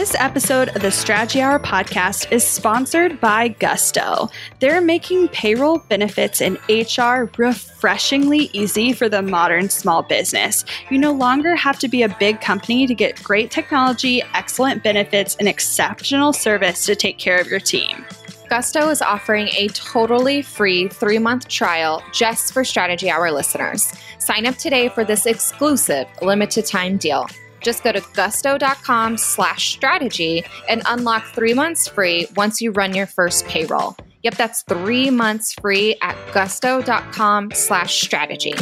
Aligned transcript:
This 0.00 0.16
episode 0.18 0.70
of 0.70 0.80
the 0.80 0.90
Strategy 0.90 1.42
Hour 1.42 1.58
podcast 1.58 2.32
is 2.32 2.42
sponsored 2.42 3.20
by 3.20 3.48
Gusto. 3.48 4.30
They're 4.58 4.80
making 4.80 5.28
payroll, 5.28 5.80
benefits, 5.90 6.40
and 6.40 6.56
HR 6.70 7.30
refreshingly 7.36 8.48
easy 8.54 8.94
for 8.94 9.10
the 9.10 9.20
modern 9.20 9.68
small 9.68 10.02
business. 10.02 10.64
You 10.88 10.96
no 10.96 11.12
longer 11.12 11.54
have 11.54 11.78
to 11.80 11.86
be 11.86 12.02
a 12.02 12.16
big 12.18 12.40
company 12.40 12.86
to 12.86 12.94
get 12.94 13.22
great 13.22 13.50
technology, 13.50 14.22
excellent 14.32 14.82
benefits, 14.82 15.36
and 15.36 15.46
exceptional 15.46 16.32
service 16.32 16.86
to 16.86 16.96
take 16.96 17.18
care 17.18 17.38
of 17.38 17.48
your 17.48 17.60
team. 17.60 18.06
Gusto 18.48 18.88
is 18.88 19.02
offering 19.02 19.48
a 19.48 19.68
totally 19.68 20.40
free 20.40 20.88
three 20.88 21.18
month 21.18 21.46
trial 21.46 22.02
just 22.10 22.54
for 22.54 22.64
Strategy 22.64 23.10
Hour 23.10 23.30
listeners. 23.32 23.92
Sign 24.18 24.46
up 24.46 24.56
today 24.56 24.88
for 24.88 25.04
this 25.04 25.26
exclusive 25.26 26.08
limited 26.22 26.64
time 26.64 26.96
deal. 26.96 27.26
Just 27.60 27.82
go 27.82 27.92
to 27.92 28.02
gusto.com 28.14 29.16
slash 29.16 29.72
strategy 29.72 30.44
and 30.68 30.82
unlock 30.86 31.24
three 31.34 31.54
months 31.54 31.88
free 31.88 32.26
once 32.36 32.60
you 32.60 32.72
run 32.72 32.94
your 32.94 33.06
first 33.06 33.46
payroll. 33.46 33.96
Yep, 34.22 34.34
that's 34.36 34.62
three 34.62 35.10
months 35.10 35.54
free 35.54 35.96
at 36.02 36.16
gusto.com 36.32 37.50
slash 37.52 38.02
strategy. 38.02 38.54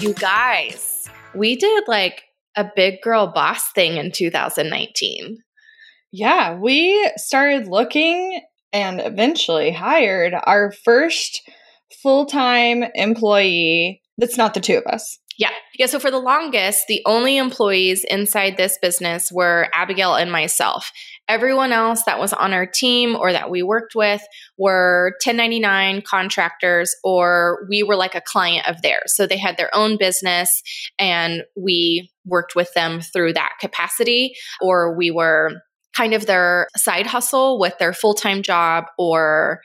You 0.00 0.14
guys, 0.14 1.10
we 1.34 1.56
did 1.56 1.84
like 1.88 2.22
a 2.56 2.70
big 2.74 3.02
girl 3.02 3.26
boss 3.26 3.70
thing 3.72 3.96
in 3.96 4.12
2019. 4.12 5.38
Yeah, 6.10 6.58
we 6.58 7.10
started 7.16 7.68
looking 7.68 8.40
and 8.72 9.00
eventually 9.00 9.70
hired 9.72 10.34
our 10.34 10.72
first 10.72 11.42
full 12.02 12.26
time 12.26 12.84
employee 12.94 14.02
that's 14.18 14.36
not 14.36 14.52
the 14.52 14.60
two 14.60 14.76
of 14.76 14.84
us. 14.86 15.18
Yeah. 15.38 15.50
Yeah. 15.78 15.86
So 15.86 16.00
for 16.00 16.10
the 16.10 16.18
longest, 16.18 16.88
the 16.88 17.00
only 17.06 17.36
employees 17.36 18.04
inside 18.10 18.56
this 18.56 18.76
business 18.82 19.30
were 19.30 19.68
Abigail 19.72 20.16
and 20.16 20.32
myself. 20.32 20.90
Everyone 21.28 21.70
else 21.70 22.02
that 22.04 22.18
was 22.18 22.32
on 22.32 22.52
our 22.52 22.66
team 22.66 23.14
or 23.14 23.32
that 23.32 23.48
we 23.48 23.62
worked 23.62 23.94
with 23.94 24.20
were 24.56 25.12
1099 25.24 26.02
contractors 26.02 26.96
or 27.04 27.64
we 27.70 27.84
were 27.84 27.94
like 27.94 28.16
a 28.16 28.20
client 28.20 28.66
of 28.68 28.82
theirs. 28.82 29.14
So 29.14 29.28
they 29.28 29.38
had 29.38 29.56
their 29.56 29.72
own 29.72 29.96
business 29.96 30.60
and 30.98 31.44
we 31.56 32.10
worked 32.24 32.56
with 32.56 32.74
them 32.74 33.00
through 33.00 33.34
that 33.34 33.52
capacity 33.60 34.34
or 34.60 34.96
we 34.96 35.12
were 35.12 35.62
kind 35.94 36.14
of 36.14 36.26
their 36.26 36.66
side 36.76 37.06
hustle 37.06 37.60
with 37.60 37.78
their 37.78 37.92
full 37.92 38.14
time 38.14 38.42
job 38.42 38.86
or 38.98 39.60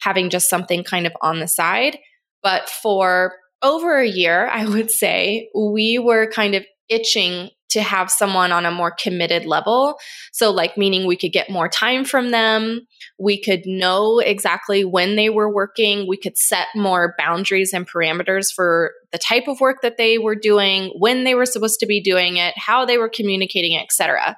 having 0.00 0.30
just 0.30 0.48
something 0.50 0.84
kind 0.84 1.06
of 1.06 1.12
on 1.22 1.40
the 1.40 1.48
side. 1.48 1.98
But 2.42 2.68
for 2.68 3.34
over 3.62 3.98
a 3.98 4.06
year, 4.06 4.46
I 4.48 4.64
would 4.66 4.90
say, 4.90 5.50
we 5.54 5.98
were 5.98 6.30
kind 6.30 6.54
of 6.54 6.64
itching 6.88 7.50
to 7.70 7.82
have 7.82 8.10
someone 8.10 8.50
on 8.50 8.64
a 8.64 8.70
more 8.70 8.90
committed 8.90 9.44
level. 9.44 9.98
So, 10.32 10.50
like, 10.50 10.78
meaning 10.78 11.06
we 11.06 11.16
could 11.16 11.32
get 11.32 11.50
more 11.50 11.68
time 11.68 12.04
from 12.04 12.30
them. 12.30 12.86
We 13.18 13.42
could 13.42 13.62
know 13.66 14.20
exactly 14.20 14.86
when 14.86 15.16
they 15.16 15.28
were 15.28 15.52
working. 15.52 16.06
We 16.08 16.16
could 16.16 16.38
set 16.38 16.68
more 16.74 17.14
boundaries 17.18 17.74
and 17.74 17.86
parameters 17.86 18.46
for 18.54 18.92
the 19.12 19.18
type 19.18 19.48
of 19.48 19.60
work 19.60 19.82
that 19.82 19.98
they 19.98 20.16
were 20.16 20.36
doing, 20.36 20.92
when 20.96 21.24
they 21.24 21.34
were 21.34 21.44
supposed 21.44 21.80
to 21.80 21.86
be 21.86 22.00
doing 22.00 22.38
it, 22.38 22.54
how 22.56 22.86
they 22.86 22.96
were 22.96 23.10
communicating, 23.10 23.76
etc. 23.76 24.36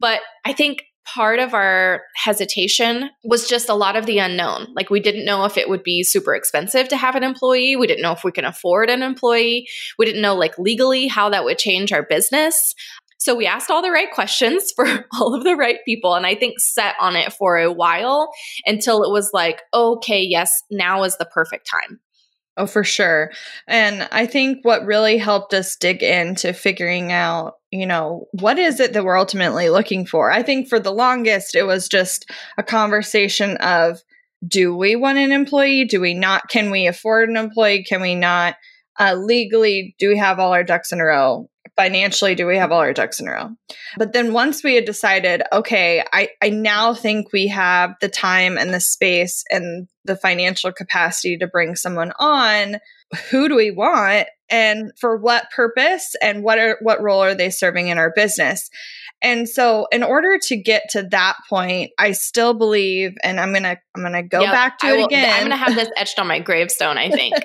But 0.00 0.20
I 0.44 0.52
think 0.52 0.82
part 1.12 1.38
of 1.38 1.54
our 1.54 2.02
hesitation 2.16 3.10
was 3.24 3.48
just 3.48 3.68
a 3.68 3.74
lot 3.74 3.96
of 3.96 4.06
the 4.06 4.18
unknown. 4.18 4.68
Like 4.74 4.90
we 4.90 5.00
didn't 5.00 5.24
know 5.24 5.44
if 5.44 5.56
it 5.56 5.68
would 5.68 5.82
be 5.82 6.02
super 6.02 6.34
expensive 6.34 6.88
to 6.88 6.96
have 6.96 7.14
an 7.14 7.22
employee. 7.22 7.76
We 7.76 7.86
didn't 7.86 8.02
know 8.02 8.12
if 8.12 8.24
we 8.24 8.32
can 8.32 8.44
afford 8.44 8.90
an 8.90 9.02
employee. 9.02 9.68
We 9.98 10.06
didn't 10.06 10.22
know 10.22 10.34
like 10.34 10.58
legally 10.58 11.06
how 11.06 11.30
that 11.30 11.44
would 11.44 11.58
change 11.58 11.92
our 11.92 12.02
business. 12.02 12.74
So 13.18 13.34
we 13.34 13.46
asked 13.46 13.70
all 13.70 13.82
the 13.82 13.90
right 13.90 14.10
questions 14.10 14.72
for 14.74 14.86
all 15.12 15.34
of 15.34 15.44
the 15.44 15.56
right 15.56 15.78
people 15.84 16.14
and 16.14 16.26
I 16.26 16.34
think 16.34 16.60
set 16.60 16.94
on 17.00 17.16
it 17.16 17.32
for 17.32 17.56
a 17.56 17.72
while 17.72 18.30
until 18.66 19.02
it 19.02 19.10
was 19.10 19.30
like, 19.32 19.62
okay, 19.72 20.22
yes, 20.22 20.52
now 20.70 21.04
is 21.04 21.16
the 21.16 21.26
perfect 21.26 21.68
time. 21.70 22.00
Oh, 22.56 22.66
for 22.66 22.84
sure. 22.84 23.32
And 23.66 24.08
I 24.12 24.26
think 24.26 24.58
what 24.62 24.86
really 24.86 25.18
helped 25.18 25.52
us 25.52 25.74
dig 25.74 26.04
into 26.04 26.52
figuring 26.52 27.10
out, 27.10 27.54
you 27.72 27.84
know, 27.84 28.28
what 28.30 28.60
is 28.60 28.78
it 28.78 28.92
that 28.92 29.04
we're 29.04 29.18
ultimately 29.18 29.70
looking 29.70 30.06
for? 30.06 30.30
I 30.30 30.42
think 30.44 30.68
for 30.68 30.78
the 30.78 30.92
longest, 30.92 31.56
it 31.56 31.64
was 31.64 31.88
just 31.88 32.30
a 32.56 32.62
conversation 32.62 33.56
of 33.56 34.00
do 34.46 34.76
we 34.76 34.94
want 34.94 35.18
an 35.18 35.32
employee? 35.32 35.84
Do 35.84 36.00
we 36.00 36.14
not? 36.14 36.48
Can 36.48 36.70
we 36.70 36.86
afford 36.86 37.28
an 37.28 37.36
employee? 37.36 37.82
Can 37.82 38.00
we 38.00 38.14
not? 38.14 38.54
Uh, 39.00 39.14
legally, 39.14 39.96
do 39.98 40.08
we 40.08 40.18
have 40.18 40.38
all 40.38 40.52
our 40.52 40.62
ducks 40.62 40.92
in 40.92 41.00
a 41.00 41.04
row? 41.04 41.48
Financially 41.76 42.34
do 42.34 42.46
we 42.46 42.56
have 42.56 42.72
all 42.72 42.80
our 42.80 42.92
ducks 42.92 43.20
in 43.20 43.28
a 43.28 43.32
row? 43.32 43.50
But 43.96 44.12
then 44.12 44.32
once 44.32 44.62
we 44.62 44.74
had 44.74 44.84
decided 44.84 45.42
okay 45.52 46.04
i 46.12 46.28
i 46.42 46.50
now 46.50 46.94
think 46.94 47.32
we 47.32 47.48
have 47.48 47.94
the 48.00 48.08
time 48.08 48.56
and 48.58 48.72
the 48.72 48.80
space 48.80 49.44
and 49.50 49.88
the 50.04 50.16
financial 50.16 50.72
capacity 50.72 51.38
to 51.38 51.46
bring 51.46 51.76
someone 51.76 52.12
on 52.18 52.78
who 53.30 53.48
do 53.48 53.56
we 53.56 53.70
want? 53.70 54.28
And 54.50 54.92
for 55.00 55.16
what 55.16 55.50
purpose? 55.50 56.14
And 56.22 56.42
what 56.42 56.58
are 56.58 56.78
what 56.82 57.02
role 57.02 57.22
are 57.22 57.34
they 57.34 57.50
serving 57.50 57.88
in 57.88 57.98
our 57.98 58.12
business 58.14 58.68
and 59.24 59.48
so 59.48 59.86
in 59.90 60.02
order 60.02 60.38
to 60.38 60.56
get 60.56 60.84
to 60.90 61.02
that 61.02 61.36
point 61.48 61.90
i 61.98 62.12
still 62.12 62.54
believe 62.54 63.14
and 63.24 63.40
i'm 63.40 63.52
gonna 63.52 63.76
i'm 63.96 64.02
gonna 64.02 64.22
go 64.22 64.40
yep, 64.40 64.52
back 64.52 64.78
to 64.78 64.86
I 64.86 64.92
it 64.92 64.96
will, 64.98 65.06
again. 65.06 65.32
i'm 65.32 65.42
gonna 65.42 65.56
have 65.56 65.74
this 65.74 65.90
etched 65.96 66.18
on 66.20 66.28
my 66.28 66.38
gravestone 66.38 66.98
i 66.98 67.10
think. 67.10 67.34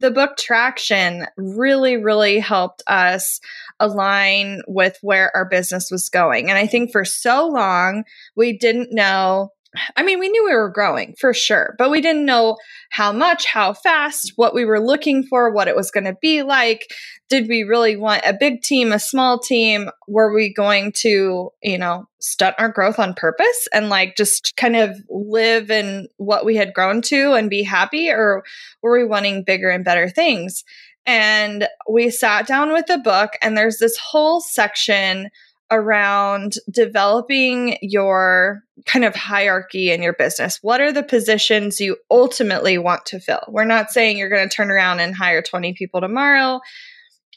The 0.00 0.10
book 0.10 0.36
traction 0.36 1.28
really 1.36 1.96
really 1.96 2.40
helped 2.40 2.82
us 2.88 3.38
align 3.78 4.60
with 4.66 4.98
where 5.00 5.30
our 5.32 5.48
business 5.48 5.92
was 5.92 6.08
going. 6.08 6.48
And 6.50 6.58
i 6.58 6.66
think 6.66 6.90
for 6.90 7.04
so 7.04 7.46
long 7.46 8.02
we 8.34 8.58
didn't 8.58 8.88
know 8.92 9.50
I 9.96 10.02
mean, 10.02 10.18
we 10.18 10.28
knew 10.28 10.44
we 10.44 10.54
were 10.54 10.68
growing 10.68 11.14
for 11.18 11.32
sure, 11.32 11.74
but 11.78 11.90
we 11.90 12.02
didn't 12.02 12.26
know 12.26 12.58
how 12.90 13.10
much, 13.10 13.46
how 13.46 13.72
fast, 13.72 14.32
what 14.36 14.54
we 14.54 14.66
were 14.66 14.80
looking 14.80 15.22
for, 15.24 15.50
what 15.50 15.68
it 15.68 15.76
was 15.76 15.90
going 15.90 16.04
to 16.04 16.16
be 16.20 16.42
like. 16.42 16.90
Did 17.30 17.48
we 17.48 17.62
really 17.62 17.96
want 17.96 18.22
a 18.26 18.36
big 18.38 18.62
team, 18.62 18.92
a 18.92 18.98
small 18.98 19.38
team? 19.38 19.88
Were 20.06 20.34
we 20.34 20.52
going 20.52 20.92
to, 20.96 21.50
you 21.62 21.78
know, 21.78 22.06
stunt 22.20 22.56
our 22.58 22.68
growth 22.68 22.98
on 22.98 23.14
purpose 23.14 23.66
and 23.72 23.88
like 23.88 24.14
just 24.16 24.52
kind 24.56 24.76
of 24.76 24.96
live 25.08 25.70
in 25.70 26.08
what 26.18 26.44
we 26.44 26.56
had 26.56 26.74
grown 26.74 27.00
to 27.02 27.32
and 27.32 27.48
be 27.48 27.62
happy? 27.62 28.10
Or 28.10 28.44
were 28.82 28.98
we 28.98 29.06
wanting 29.06 29.44
bigger 29.44 29.70
and 29.70 29.84
better 29.84 30.10
things? 30.10 30.64
And 31.06 31.66
we 31.90 32.10
sat 32.10 32.46
down 32.46 32.72
with 32.72 32.86
the 32.86 32.98
book, 32.98 33.32
and 33.42 33.56
there's 33.56 33.78
this 33.78 33.96
whole 33.96 34.40
section 34.40 35.30
around 35.72 36.52
developing 36.70 37.78
your 37.80 38.62
kind 38.84 39.04
of 39.04 39.16
hierarchy 39.16 39.90
in 39.90 40.02
your 40.02 40.12
business. 40.12 40.58
What 40.60 40.82
are 40.82 40.92
the 40.92 41.02
positions 41.02 41.80
you 41.80 41.96
ultimately 42.10 42.76
want 42.76 43.06
to 43.06 43.18
fill? 43.18 43.42
We're 43.48 43.64
not 43.64 43.90
saying 43.90 44.18
you're 44.18 44.28
going 44.28 44.48
to 44.48 44.54
turn 44.54 44.70
around 44.70 45.00
and 45.00 45.16
hire 45.16 45.40
20 45.40 45.72
people 45.72 46.00
tomorrow, 46.02 46.60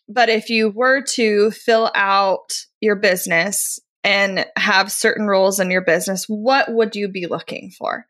but 0.09 0.29
if 0.29 0.49
you 0.49 0.69
were 0.69 1.01
to 1.13 1.51
fill 1.51 1.91
out 1.95 2.53
your 2.81 2.97
business 2.97 3.79
and 4.03 4.45
have 4.57 4.91
certain 4.91 5.27
roles 5.27 5.59
in 5.59 5.71
your 5.71 5.81
business, 5.81 6.25
what 6.27 6.71
would 6.71 6.95
you 6.95 7.07
be 7.07 7.25
looking 7.25 7.71
for? 7.71 8.05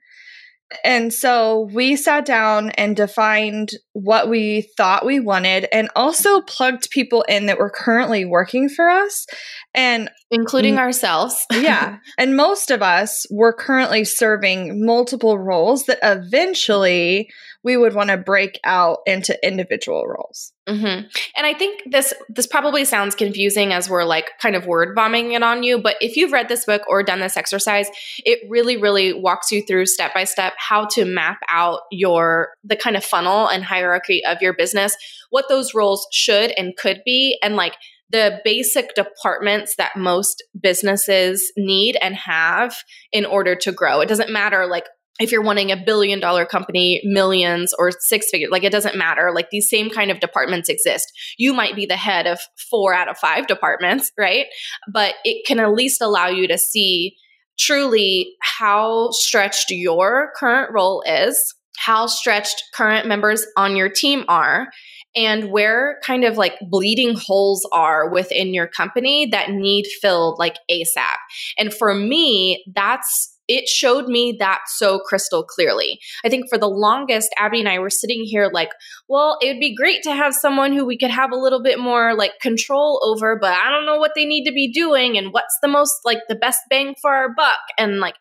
And 0.83 1.13
so 1.13 1.69
we 1.73 1.95
sat 1.95 2.25
down 2.25 2.71
and 2.71 2.95
defined 2.95 3.69
what 3.93 4.29
we 4.29 4.67
thought 4.75 5.05
we 5.05 5.19
wanted 5.19 5.67
and 5.71 5.89
also 5.95 6.41
plugged 6.41 6.89
people 6.89 7.21
in 7.29 7.45
that 7.45 7.59
were 7.59 7.69
currently 7.69 8.25
working 8.25 8.69
for 8.69 8.89
us 8.89 9.27
and 9.75 10.09
including 10.31 10.77
ourselves. 10.77 11.45
yeah. 11.51 11.97
And 12.17 12.35
most 12.35 12.71
of 12.71 12.81
us 12.81 13.27
were 13.29 13.53
currently 13.53 14.05
serving 14.05 14.83
multiple 14.83 15.37
roles 15.37 15.85
that 15.85 15.99
eventually 16.01 17.29
we 17.63 17.77
would 17.77 17.93
want 17.93 18.09
to 18.09 18.17
break 18.17 18.59
out 18.63 18.99
into 19.05 19.37
individual 19.45 20.05
roles. 20.07 20.51
Mm-hmm. 20.67 21.07
And 21.37 21.45
I 21.45 21.53
think 21.53 21.83
this 21.85 22.11
this 22.27 22.47
probably 22.47 22.85
sounds 22.85 23.13
confusing 23.13 23.71
as 23.71 23.87
we're 23.87 24.03
like 24.03 24.31
kind 24.41 24.55
of 24.55 24.65
word 24.65 24.95
bombing 24.95 25.33
it 25.33 25.43
on 25.43 25.61
you, 25.61 25.77
but 25.77 25.95
if 26.01 26.17
you've 26.17 26.31
read 26.31 26.47
this 26.47 26.65
book 26.65 26.81
or 26.87 27.03
done 27.03 27.19
this 27.19 27.37
exercise, 27.37 27.87
it 28.25 28.39
really 28.49 28.75
really 28.75 29.13
walks 29.13 29.51
you 29.51 29.61
through 29.61 29.85
step 29.85 30.13
by 30.15 30.23
step 30.23 30.53
how 30.57 30.85
to 30.85 31.05
map 31.05 31.37
out 31.49 31.81
your 31.91 32.49
the 32.63 32.75
kind 32.75 32.97
of 32.97 33.05
funnel 33.05 33.47
and 33.47 33.63
hierarchy 33.63 34.25
of 34.25 34.41
your 34.41 34.53
business, 34.53 34.97
what 35.29 35.45
those 35.49 35.75
roles 35.75 36.07
should 36.11 36.51
and 36.57 36.75
could 36.77 37.01
be 37.05 37.37
and 37.43 37.55
like 37.55 37.75
the 38.09 38.39
basic 38.43 38.93
departments 38.95 39.75
that 39.75 39.95
most 39.95 40.43
businesses 40.59 41.51
need 41.57 41.97
and 42.01 42.15
have 42.15 42.75
in 43.11 43.25
order 43.25 43.55
to 43.55 43.71
grow. 43.71 43.99
It 43.99 44.07
doesn't 44.07 44.31
matter 44.31 44.67
like 44.67 44.85
if 45.19 45.31
you're 45.31 45.41
wanting 45.41 45.71
a 45.71 45.81
billion 45.83 46.19
dollar 46.19 46.45
company, 46.45 47.01
millions 47.05 47.73
or 47.77 47.91
six 47.91 48.29
figures, 48.29 48.49
like 48.51 48.63
it 48.63 48.71
doesn't 48.71 48.97
matter. 48.97 49.31
Like 49.33 49.49
these 49.49 49.69
same 49.69 49.89
kind 49.89 50.11
of 50.11 50.19
departments 50.19 50.69
exist. 50.69 51.11
You 51.37 51.53
might 51.53 51.75
be 51.75 51.85
the 51.85 51.95
head 51.95 52.27
of 52.27 52.39
four 52.69 52.93
out 52.93 53.09
of 53.09 53.17
five 53.17 53.47
departments, 53.47 54.11
right? 54.17 54.47
But 54.91 55.15
it 55.23 55.45
can 55.45 55.59
at 55.59 55.73
least 55.73 56.01
allow 56.01 56.27
you 56.27 56.47
to 56.47 56.57
see 56.57 57.15
truly 57.57 58.33
how 58.41 59.11
stretched 59.11 59.71
your 59.71 60.31
current 60.35 60.71
role 60.73 61.01
is, 61.05 61.55
how 61.77 62.07
stretched 62.07 62.63
current 62.73 63.07
members 63.07 63.45
on 63.55 63.75
your 63.75 63.89
team 63.89 64.25
are, 64.27 64.67
and 65.15 65.49
where 65.49 65.99
kind 66.03 66.25
of 66.25 66.37
like 66.37 66.55
bleeding 66.69 67.15
holes 67.15 67.67
are 67.71 68.09
within 68.09 68.53
your 68.53 68.67
company 68.67 69.27
that 69.27 69.49
need 69.49 69.85
filled 70.01 70.37
like 70.37 70.57
ASAP. 70.69 71.15
And 71.57 71.73
for 71.73 71.93
me, 71.93 72.63
that's 72.73 73.34
it 73.47 73.67
showed 73.67 74.07
me 74.07 74.35
that 74.39 74.61
so 74.67 74.99
crystal 74.99 75.43
clearly. 75.43 75.99
I 76.23 76.29
think 76.29 76.45
for 76.49 76.57
the 76.57 76.67
longest, 76.67 77.29
Abby 77.37 77.59
and 77.59 77.69
I 77.69 77.79
were 77.79 77.89
sitting 77.89 78.23
here 78.23 78.49
like, 78.51 78.69
well, 79.07 79.37
it 79.41 79.47
would 79.47 79.59
be 79.59 79.75
great 79.75 80.03
to 80.03 80.13
have 80.13 80.33
someone 80.33 80.73
who 80.73 80.85
we 80.85 80.97
could 80.97 81.11
have 81.11 81.31
a 81.31 81.37
little 81.37 81.61
bit 81.61 81.79
more 81.79 82.15
like 82.15 82.39
control 82.41 83.01
over, 83.03 83.37
but 83.39 83.53
I 83.53 83.69
don't 83.69 83.85
know 83.85 83.99
what 83.99 84.11
they 84.15 84.25
need 84.25 84.45
to 84.45 84.53
be 84.53 84.71
doing 84.71 85.17
and 85.17 85.31
what's 85.31 85.57
the 85.61 85.67
most 85.67 85.93
like 86.03 86.19
the 86.27 86.35
best 86.35 86.59
bang 86.69 86.95
for 87.01 87.13
our 87.13 87.33
buck 87.33 87.59
and 87.77 87.99
like 87.99 88.15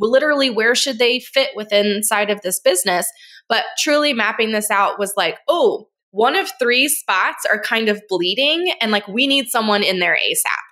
literally 0.00 0.50
where 0.50 0.74
should 0.74 0.98
they 0.98 1.20
fit 1.20 1.50
within 1.54 1.86
inside 1.86 2.30
of 2.30 2.40
this 2.42 2.60
business. 2.60 3.10
But 3.48 3.64
truly 3.78 4.12
mapping 4.12 4.52
this 4.52 4.70
out 4.70 4.98
was 4.98 5.14
like, 5.16 5.38
oh, 5.48 5.88
one 6.10 6.36
of 6.36 6.50
three 6.58 6.88
spots 6.88 7.46
are 7.50 7.60
kind 7.60 7.88
of 7.88 8.02
bleeding 8.08 8.72
and 8.80 8.90
like 8.90 9.06
we 9.08 9.26
need 9.26 9.48
someone 9.48 9.82
in 9.82 9.98
there 9.98 10.16
ASAP. 10.16 10.67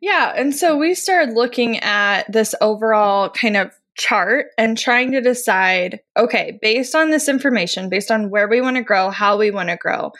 Yeah. 0.00 0.32
And 0.36 0.54
so 0.54 0.76
we 0.76 0.94
started 0.94 1.34
looking 1.34 1.78
at 1.78 2.30
this 2.30 2.54
overall 2.60 3.30
kind 3.30 3.56
of 3.56 3.72
chart 3.96 4.46
and 4.56 4.78
trying 4.78 5.10
to 5.12 5.20
decide 5.20 6.00
okay, 6.16 6.58
based 6.62 6.94
on 6.94 7.10
this 7.10 7.28
information, 7.28 7.88
based 7.88 8.10
on 8.10 8.30
where 8.30 8.48
we 8.48 8.60
want 8.60 8.76
to 8.76 8.82
grow, 8.82 9.10
how 9.10 9.36
we 9.36 9.50
want 9.50 9.68
to 9.70 9.76
grow, 9.76 10.12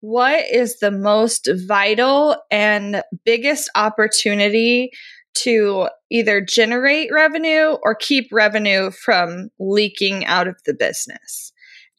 what 0.00 0.44
is 0.50 0.78
the 0.78 0.90
most 0.90 1.48
vital 1.66 2.36
and 2.50 3.02
biggest 3.24 3.68
opportunity 3.74 4.90
to 5.34 5.88
either 6.10 6.40
generate 6.40 7.12
revenue 7.12 7.76
or 7.82 7.94
keep 7.94 8.28
revenue 8.32 8.90
from 8.90 9.50
leaking 9.58 10.24
out 10.24 10.46
of 10.46 10.56
the 10.64 10.74
business? 10.74 11.52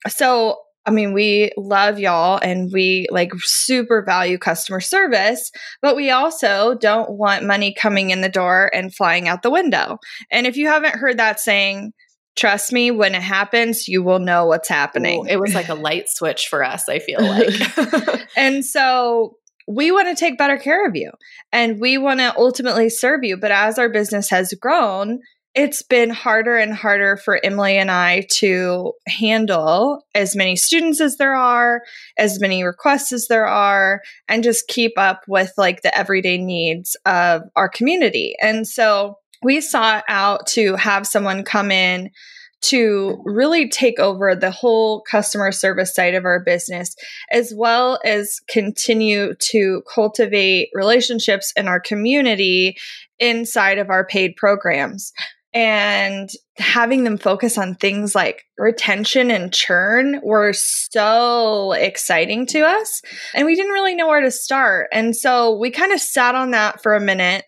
So 0.07 0.57
I 0.87 0.91
mean, 0.91 1.11
we 1.11 1.51
love 1.57 1.99
y'all 1.99 2.39
and 2.41 2.71
we 2.71 3.07
like 3.11 3.31
super 3.39 4.01
value 4.01 4.37
customer 4.37 4.79
service, 4.79 5.51
but 5.81 5.97
we 5.97 6.09
also 6.09 6.75
don't 6.75 7.11
want 7.11 7.45
money 7.45 7.73
coming 7.73 8.09
in 8.09 8.21
the 8.21 8.29
door 8.29 8.71
and 8.73 8.95
flying 8.95 9.27
out 9.27 9.43
the 9.43 9.51
window. 9.51 9.97
And 10.31 10.47
if 10.47 10.55
you 10.55 10.67
haven't 10.67 10.95
heard 10.95 11.19
that 11.19 11.41
saying, 11.41 11.91
trust 12.37 12.71
me, 12.71 12.89
when 12.89 13.15
it 13.15 13.21
happens, 13.21 13.89
you 13.89 14.01
will 14.01 14.19
know 14.19 14.45
what's 14.45 14.69
happening. 14.69 15.25
Ooh, 15.25 15.29
it 15.29 15.39
was 15.39 15.53
like 15.53 15.67
a 15.67 15.75
light 15.75 16.05
switch 16.07 16.47
for 16.47 16.63
us, 16.63 16.87
I 16.87 16.99
feel 16.99 17.21
like. 17.21 18.27
and 18.37 18.63
so 18.63 19.35
we 19.67 19.91
want 19.91 20.07
to 20.07 20.15
take 20.15 20.37
better 20.37 20.57
care 20.57 20.87
of 20.87 20.95
you 20.95 21.11
and 21.51 21.81
we 21.81 21.97
want 21.97 22.21
to 22.21 22.33
ultimately 22.37 22.89
serve 22.89 23.23
you. 23.23 23.35
But 23.35 23.51
as 23.51 23.77
our 23.77 23.89
business 23.89 24.29
has 24.29 24.53
grown, 24.53 25.19
it's 25.57 25.81
been 25.81 26.11
harder 26.11 26.55
and 26.55 26.71
harder 26.71 27.17
for 27.17 27.43
Emily 27.43 27.77
and 27.77 27.89
I 27.89 28.27
to 28.33 28.93
handle 29.07 30.05
as 30.13 30.35
many 30.35 30.55
students 30.55 31.01
as 31.01 31.17
there 31.17 31.33
are, 31.33 31.81
as 32.15 32.39
many 32.39 32.63
requests 32.63 33.11
as 33.11 33.27
there 33.27 33.47
are, 33.47 34.03
and 34.27 34.43
just 34.43 34.67
keep 34.67 34.93
up 34.99 35.23
with 35.27 35.51
like 35.57 35.81
the 35.81 35.97
everyday 35.97 36.37
needs 36.37 36.95
of 37.07 37.41
our 37.55 37.69
community. 37.69 38.35
And 38.39 38.67
so 38.67 39.17
we 39.41 39.59
sought 39.59 40.03
out 40.07 40.45
to 40.49 40.75
have 40.75 41.07
someone 41.07 41.43
come 41.43 41.71
in 41.71 42.11
to 42.59 43.19
really 43.25 43.67
take 43.67 43.99
over 43.99 44.35
the 44.35 44.51
whole 44.51 45.01
customer 45.09 45.51
service 45.51 45.93
side 45.93 46.13
of 46.13 46.25
our 46.25 46.43
business, 46.43 46.95
as 47.31 47.51
well 47.57 47.99
as 48.05 48.39
continue 48.47 49.33
to 49.39 49.81
cultivate 49.91 50.69
relationships 50.75 51.51
in 51.57 51.67
our 51.67 51.79
community 51.79 52.77
inside 53.17 53.79
of 53.79 53.89
our 53.89 54.05
paid 54.05 54.35
programs 54.35 55.11
and 55.53 56.29
having 56.57 57.03
them 57.03 57.17
focus 57.17 57.57
on 57.57 57.75
things 57.75 58.13
like 58.13 58.43
retention 58.57 59.31
and 59.31 59.53
churn 59.53 60.19
were 60.23 60.53
so 60.53 61.71
exciting 61.71 62.45
to 62.47 62.61
us 62.61 63.01
and 63.33 63.45
we 63.45 63.55
didn't 63.55 63.71
really 63.71 63.95
know 63.95 64.07
where 64.07 64.21
to 64.21 64.31
start. 64.31 64.87
And 64.91 65.15
so 65.15 65.57
we 65.57 65.71
kind 65.71 65.93
of 65.93 65.99
sat 65.99 66.35
on 66.35 66.51
that 66.51 66.81
for 66.83 66.95
a 66.95 67.01
minute 67.01 67.45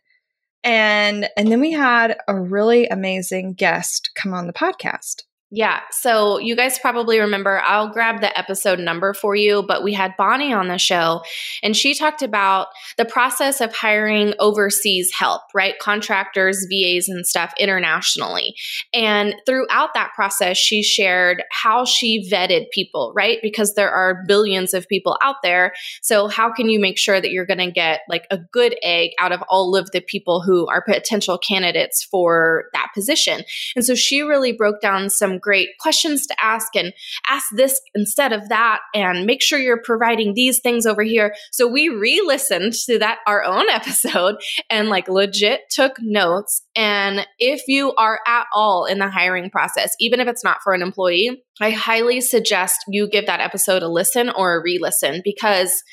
and 0.63 1.29
and 1.37 1.51
then 1.51 1.59
we 1.59 1.71
had 1.71 2.17
a 2.27 2.39
really 2.39 2.87
amazing 2.87 3.53
guest 3.53 4.11
come 4.15 4.33
on 4.33 4.47
the 4.47 4.53
podcast 4.53 5.23
yeah. 5.51 5.79
So 5.89 6.37
you 6.37 6.55
guys 6.55 6.77
probably 6.77 7.19
remember, 7.19 7.59
I'll 7.65 7.91
grab 7.91 8.21
the 8.21 8.37
episode 8.37 8.77
number 8.77 9.15
for 9.15 9.35
you, 9.35 9.63
but 9.63 9.83
we 9.83 9.93
had 9.93 10.13
Bonnie 10.15 10.53
on 10.53 10.67
the 10.67 10.77
show 10.77 11.21
and 11.63 11.75
she 11.75 11.95
talked 11.95 12.21
about 12.21 12.67
the 12.97 13.05
process 13.05 13.59
of 13.59 13.73
hiring 13.73 14.35
overseas 14.37 15.11
help, 15.11 15.41
right? 15.55 15.79
Contractors, 15.79 16.67
VAs, 16.69 17.09
and 17.09 17.25
stuff 17.25 17.51
internationally. 17.57 18.53
And 18.93 19.33
throughout 19.47 19.95
that 19.95 20.11
process, 20.13 20.55
she 20.55 20.83
shared 20.83 21.41
how 21.51 21.83
she 21.83 22.29
vetted 22.29 22.69
people, 22.71 23.11
right? 23.15 23.39
Because 23.41 23.73
there 23.73 23.89
are 23.91 24.23
billions 24.27 24.75
of 24.75 24.87
people 24.87 25.17
out 25.23 25.37
there. 25.41 25.73
So 26.03 26.27
how 26.27 26.53
can 26.53 26.69
you 26.69 26.79
make 26.79 26.99
sure 26.99 27.19
that 27.19 27.31
you're 27.31 27.47
going 27.47 27.57
to 27.57 27.71
get 27.71 28.01
like 28.07 28.27
a 28.29 28.37
good 28.37 28.75
egg 28.83 29.11
out 29.19 29.31
of 29.31 29.41
all 29.49 29.75
of 29.75 29.89
the 29.93 30.01
people 30.01 30.43
who 30.43 30.67
are 30.67 30.83
potential 30.83 31.39
candidates 31.39 32.03
for 32.03 32.65
that 32.73 32.89
position? 32.93 33.41
And 33.75 33.83
so 33.83 33.95
she 33.95 34.21
really 34.21 34.51
broke 34.51 34.79
down 34.79 35.09
some 35.09 35.38
great 35.39 35.69
questions 35.79 36.27
to 36.27 36.35
ask 36.41 36.75
and 36.75 36.93
ask 37.27 37.47
this 37.55 37.79
instead 37.95 38.33
of 38.33 38.49
that 38.49 38.79
and 38.93 39.25
make 39.25 39.41
sure 39.41 39.59
you're 39.59 39.81
providing 39.81 40.33
these 40.33 40.59
things 40.59 40.85
over 40.85 41.03
here. 41.03 41.35
So 41.51 41.67
we 41.67 41.89
re-listened 41.89 42.73
to 42.85 42.99
that 42.99 43.19
our 43.27 43.43
own 43.43 43.65
episode 43.71 44.35
and 44.69 44.89
like 44.89 45.07
legit 45.07 45.61
took 45.69 45.97
notes. 46.01 46.63
And 46.75 47.25
if 47.37 47.67
you 47.67 47.93
are 47.95 48.19
at 48.27 48.45
all 48.53 48.85
in 48.85 48.99
the 48.99 49.09
hiring 49.09 49.49
process, 49.49 49.95
even 49.99 50.19
if 50.19 50.27
it's 50.27 50.43
not 50.43 50.61
for 50.63 50.73
an 50.73 50.81
employee, 50.81 51.43
I 51.61 51.71
highly 51.71 52.21
suggest 52.21 52.77
you 52.87 53.09
give 53.09 53.25
that 53.25 53.41
episode 53.41 53.83
a 53.83 53.89
listen 53.89 54.29
or 54.29 54.55
a 54.55 54.61
re-listen 54.61 55.21
because 55.23 55.83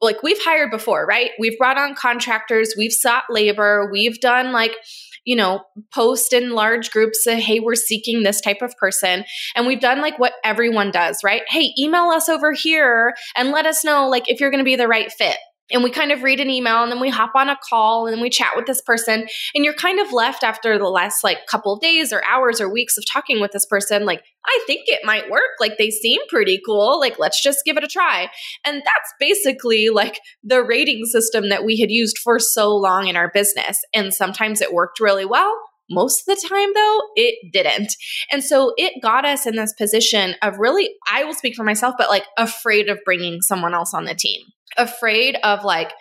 like 0.00 0.22
we've 0.22 0.42
hired 0.42 0.70
before, 0.70 1.06
right? 1.06 1.30
We've 1.38 1.56
brought 1.56 1.78
on 1.78 1.94
contractors, 1.94 2.74
we've 2.76 2.92
sought 2.92 3.24
labor, 3.30 3.88
we've 3.90 4.20
done 4.20 4.52
like 4.52 4.76
you 5.26 5.36
know, 5.36 5.62
post 5.92 6.32
in 6.32 6.50
large 6.50 6.90
groups 6.90 7.22
say, 7.22 7.40
hey, 7.40 7.60
we're 7.60 7.74
seeking 7.74 8.22
this 8.22 8.40
type 8.40 8.62
of 8.62 8.74
person. 8.78 9.24
And 9.54 9.66
we've 9.66 9.80
done 9.80 10.00
like 10.00 10.18
what 10.18 10.32
everyone 10.44 10.92
does, 10.92 11.18
right? 11.22 11.42
Hey, 11.48 11.74
email 11.76 12.04
us 12.10 12.28
over 12.28 12.52
here 12.52 13.12
and 13.36 13.50
let 13.50 13.66
us 13.66 13.84
know 13.84 14.08
like 14.08 14.30
if 14.30 14.40
you're 14.40 14.50
going 14.50 14.60
to 14.60 14.64
be 14.64 14.76
the 14.76 14.88
right 14.88 15.12
fit 15.12 15.36
and 15.70 15.82
we 15.82 15.90
kind 15.90 16.12
of 16.12 16.22
read 16.22 16.40
an 16.40 16.50
email 16.50 16.82
and 16.82 16.92
then 16.92 17.00
we 17.00 17.08
hop 17.08 17.32
on 17.34 17.48
a 17.48 17.58
call 17.68 18.06
and 18.06 18.14
then 18.14 18.22
we 18.22 18.30
chat 18.30 18.52
with 18.54 18.66
this 18.66 18.80
person. 18.82 19.26
And 19.54 19.64
you're 19.64 19.74
kind 19.74 19.98
of 19.98 20.12
left 20.12 20.44
after 20.44 20.78
the 20.78 20.88
last 20.88 21.24
like 21.24 21.46
couple 21.46 21.72
of 21.72 21.80
days 21.80 22.12
or 22.12 22.22
hours 22.24 22.60
or 22.60 22.72
weeks 22.72 22.96
of 22.96 23.04
talking 23.12 23.40
with 23.40 23.52
this 23.52 23.66
person 23.66 24.04
like 24.04 24.22
i 24.46 24.64
think 24.66 24.82
it 24.86 25.00
might 25.04 25.30
work. 25.30 25.42
Like 25.58 25.76
they 25.78 25.90
seem 25.90 26.20
pretty 26.28 26.60
cool. 26.64 27.00
Like 27.00 27.18
let's 27.18 27.42
just 27.42 27.64
give 27.64 27.76
it 27.76 27.84
a 27.84 27.88
try. 27.88 28.28
And 28.64 28.76
that's 28.76 29.14
basically 29.18 29.88
like 29.88 30.20
the 30.44 30.62
rating 30.62 31.04
system 31.04 31.48
that 31.48 31.64
we 31.64 31.80
had 31.80 31.90
used 31.90 32.18
for 32.18 32.38
so 32.38 32.74
long 32.74 33.08
in 33.08 33.16
our 33.16 33.30
business. 33.32 33.80
And 33.92 34.14
sometimes 34.14 34.60
it 34.60 34.72
worked 34.72 35.00
really 35.00 35.24
well 35.24 35.52
most 35.90 36.28
of 36.28 36.34
the 36.34 36.48
time, 36.48 36.72
though, 36.74 37.00
it 37.14 37.52
didn't. 37.52 37.94
And 38.30 38.42
so 38.42 38.72
it 38.76 39.02
got 39.02 39.24
us 39.24 39.46
in 39.46 39.56
this 39.56 39.72
position 39.72 40.34
of 40.42 40.58
really, 40.58 40.90
I 41.10 41.24
will 41.24 41.34
speak 41.34 41.54
for 41.54 41.64
myself, 41.64 41.94
but 41.98 42.08
like 42.08 42.24
afraid 42.36 42.88
of 42.88 42.98
bringing 43.04 43.40
someone 43.40 43.74
else 43.74 43.94
on 43.94 44.04
the 44.04 44.14
team 44.14 44.40
afraid 44.76 45.36
of 45.42 45.64
like 45.64 45.92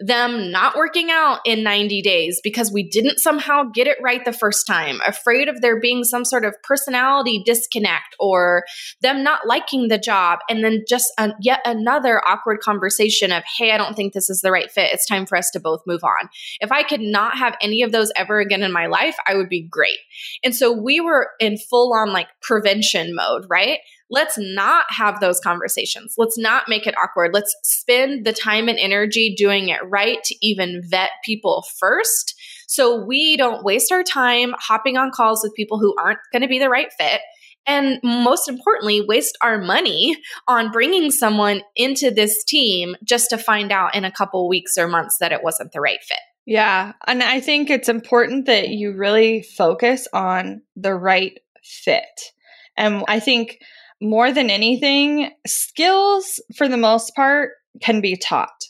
them 0.00 0.50
not 0.50 0.76
working 0.76 1.10
out 1.10 1.40
in 1.44 1.62
90 1.62 2.00
days 2.02 2.40
because 2.42 2.72
we 2.72 2.82
didn't 2.82 3.18
somehow 3.18 3.64
get 3.64 3.86
it 3.86 3.98
right 4.02 4.24
the 4.24 4.32
first 4.32 4.66
time, 4.66 4.98
afraid 5.06 5.48
of 5.48 5.60
there 5.60 5.78
being 5.78 6.04
some 6.04 6.24
sort 6.24 6.44
of 6.44 6.54
personality 6.62 7.42
disconnect 7.44 8.16
or 8.18 8.64
them 9.02 9.22
not 9.22 9.46
liking 9.46 9.88
the 9.88 9.98
job, 9.98 10.38
and 10.48 10.64
then 10.64 10.84
just 10.88 11.12
a, 11.18 11.30
yet 11.40 11.60
another 11.64 12.20
awkward 12.26 12.60
conversation 12.60 13.30
of, 13.30 13.42
hey, 13.58 13.72
I 13.72 13.76
don't 13.76 13.94
think 13.94 14.12
this 14.12 14.30
is 14.30 14.40
the 14.40 14.50
right 14.50 14.70
fit. 14.70 14.92
It's 14.92 15.06
time 15.06 15.26
for 15.26 15.36
us 15.36 15.50
to 15.50 15.60
both 15.60 15.82
move 15.86 16.02
on. 16.02 16.28
If 16.60 16.72
I 16.72 16.82
could 16.82 17.02
not 17.02 17.36
have 17.36 17.56
any 17.60 17.82
of 17.82 17.92
those 17.92 18.10
ever 18.16 18.40
again 18.40 18.62
in 18.62 18.72
my 18.72 18.86
life, 18.86 19.16
I 19.26 19.34
would 19.34 19.48
be 19.48 19.62
great. 19.62 19.98
And 20.42 20.54
so 20.54 20.72
we 20.72 21.00
were 21.00 21.28
in 21.38 21.58
full 21.58 21.92
on 21.92 22.12
like 22.12 22.28
prevention 22.40 23.14
mode, 23.14 23.44
right? 23.48 23.80
Let's 24.10 24.36
not 24.38 24.84
have 24.90 25.20
those 25.20 25.40
conversations. 25.40 26.14
Let's 26.18 26.38
not 26.38 26.68
make 26.68 26.86
it 26.86 26.94
awkward. 27.02 27.32
Let's 27.32 27.54
spend 27.62 28.26
the 28.26 28.32
time 28.32 28.68
and 28.68 28.78
energy 28.78 29.34
doing 29.36 29.68
it 29.68 29.80
right 29.84 30.22
to 30.24 30.46
even 30.46 30.82
vet 30.84 31.10
people 31.24 31.64
first. 31.78 32.34
So 32.66 33.04
we 33.04 33.36
don't 33.36 33.64
waste 33.64 33.90
our 33.92 34.02
time 34.02 34.54
hopping 34.58 34.96
on 34.96 35.10
calls 35.10 35.40
with 35.42 35.54
people 35.54 35.78
who 35.78 35.94
aren't 35.98 36.20
going 36.32 36.42
to 36.42 36.48
be 36.48 36.58
the 36.58 36.68
right 36.68 36.92
fit. 36.98 37.20
And 37.66 38.00
most 38.02 38.48
importantly, 38.48 39.04
waste 39.06 39.36
our 39.42 39.58
money 39.58 40.16
on 40.48 40.72
bringing 40.72 41.10
someone 41.10 41.62
into 41.76 42.10
this 42.10 42.42
team 42.44 42.96
just 43.04 43.30
to 43.30 43.38
find 43.38 43.70
out 43.70 43.94
in 43.94 44.04
a 44.04 44.10
couple 44.10 44.48
weeks 44.48 44.78
or 44.78 44.88
months 44.88 45.18
that 45.18 45.32
it 45.32 45.42
wasn't 45.42 45.72
the 45.72 45.80
right 45.80 46.02
fit. 46.02 46.18
Yeah. 46.46 46.94
And 47.06 47.22
I 47.22 47.40
think 47.40 47.70
it's 47.70 47.88
important 47.88 48.46
that 48.46 48.70
you 48.70 48.92
really 48.92 49.42
focus 49.42 50.08
on 50.12 50.62
the 50.74 50.94
right 50.94 51.38
fit. 51.62 52.32
And 52.76 53.04
I 53.08 53.20
think 53.20 53.60
more 54.00 54.32
than 54.32 54.50
anything, 54.50 55.30
skills 55.46 56.40
for 56.56 56.68
the 56.68 56.76
most 56.76 57.14
part 57.14 57.52
can 57.80 58.00
be 58.00 58.16
taught, 58.16 58.66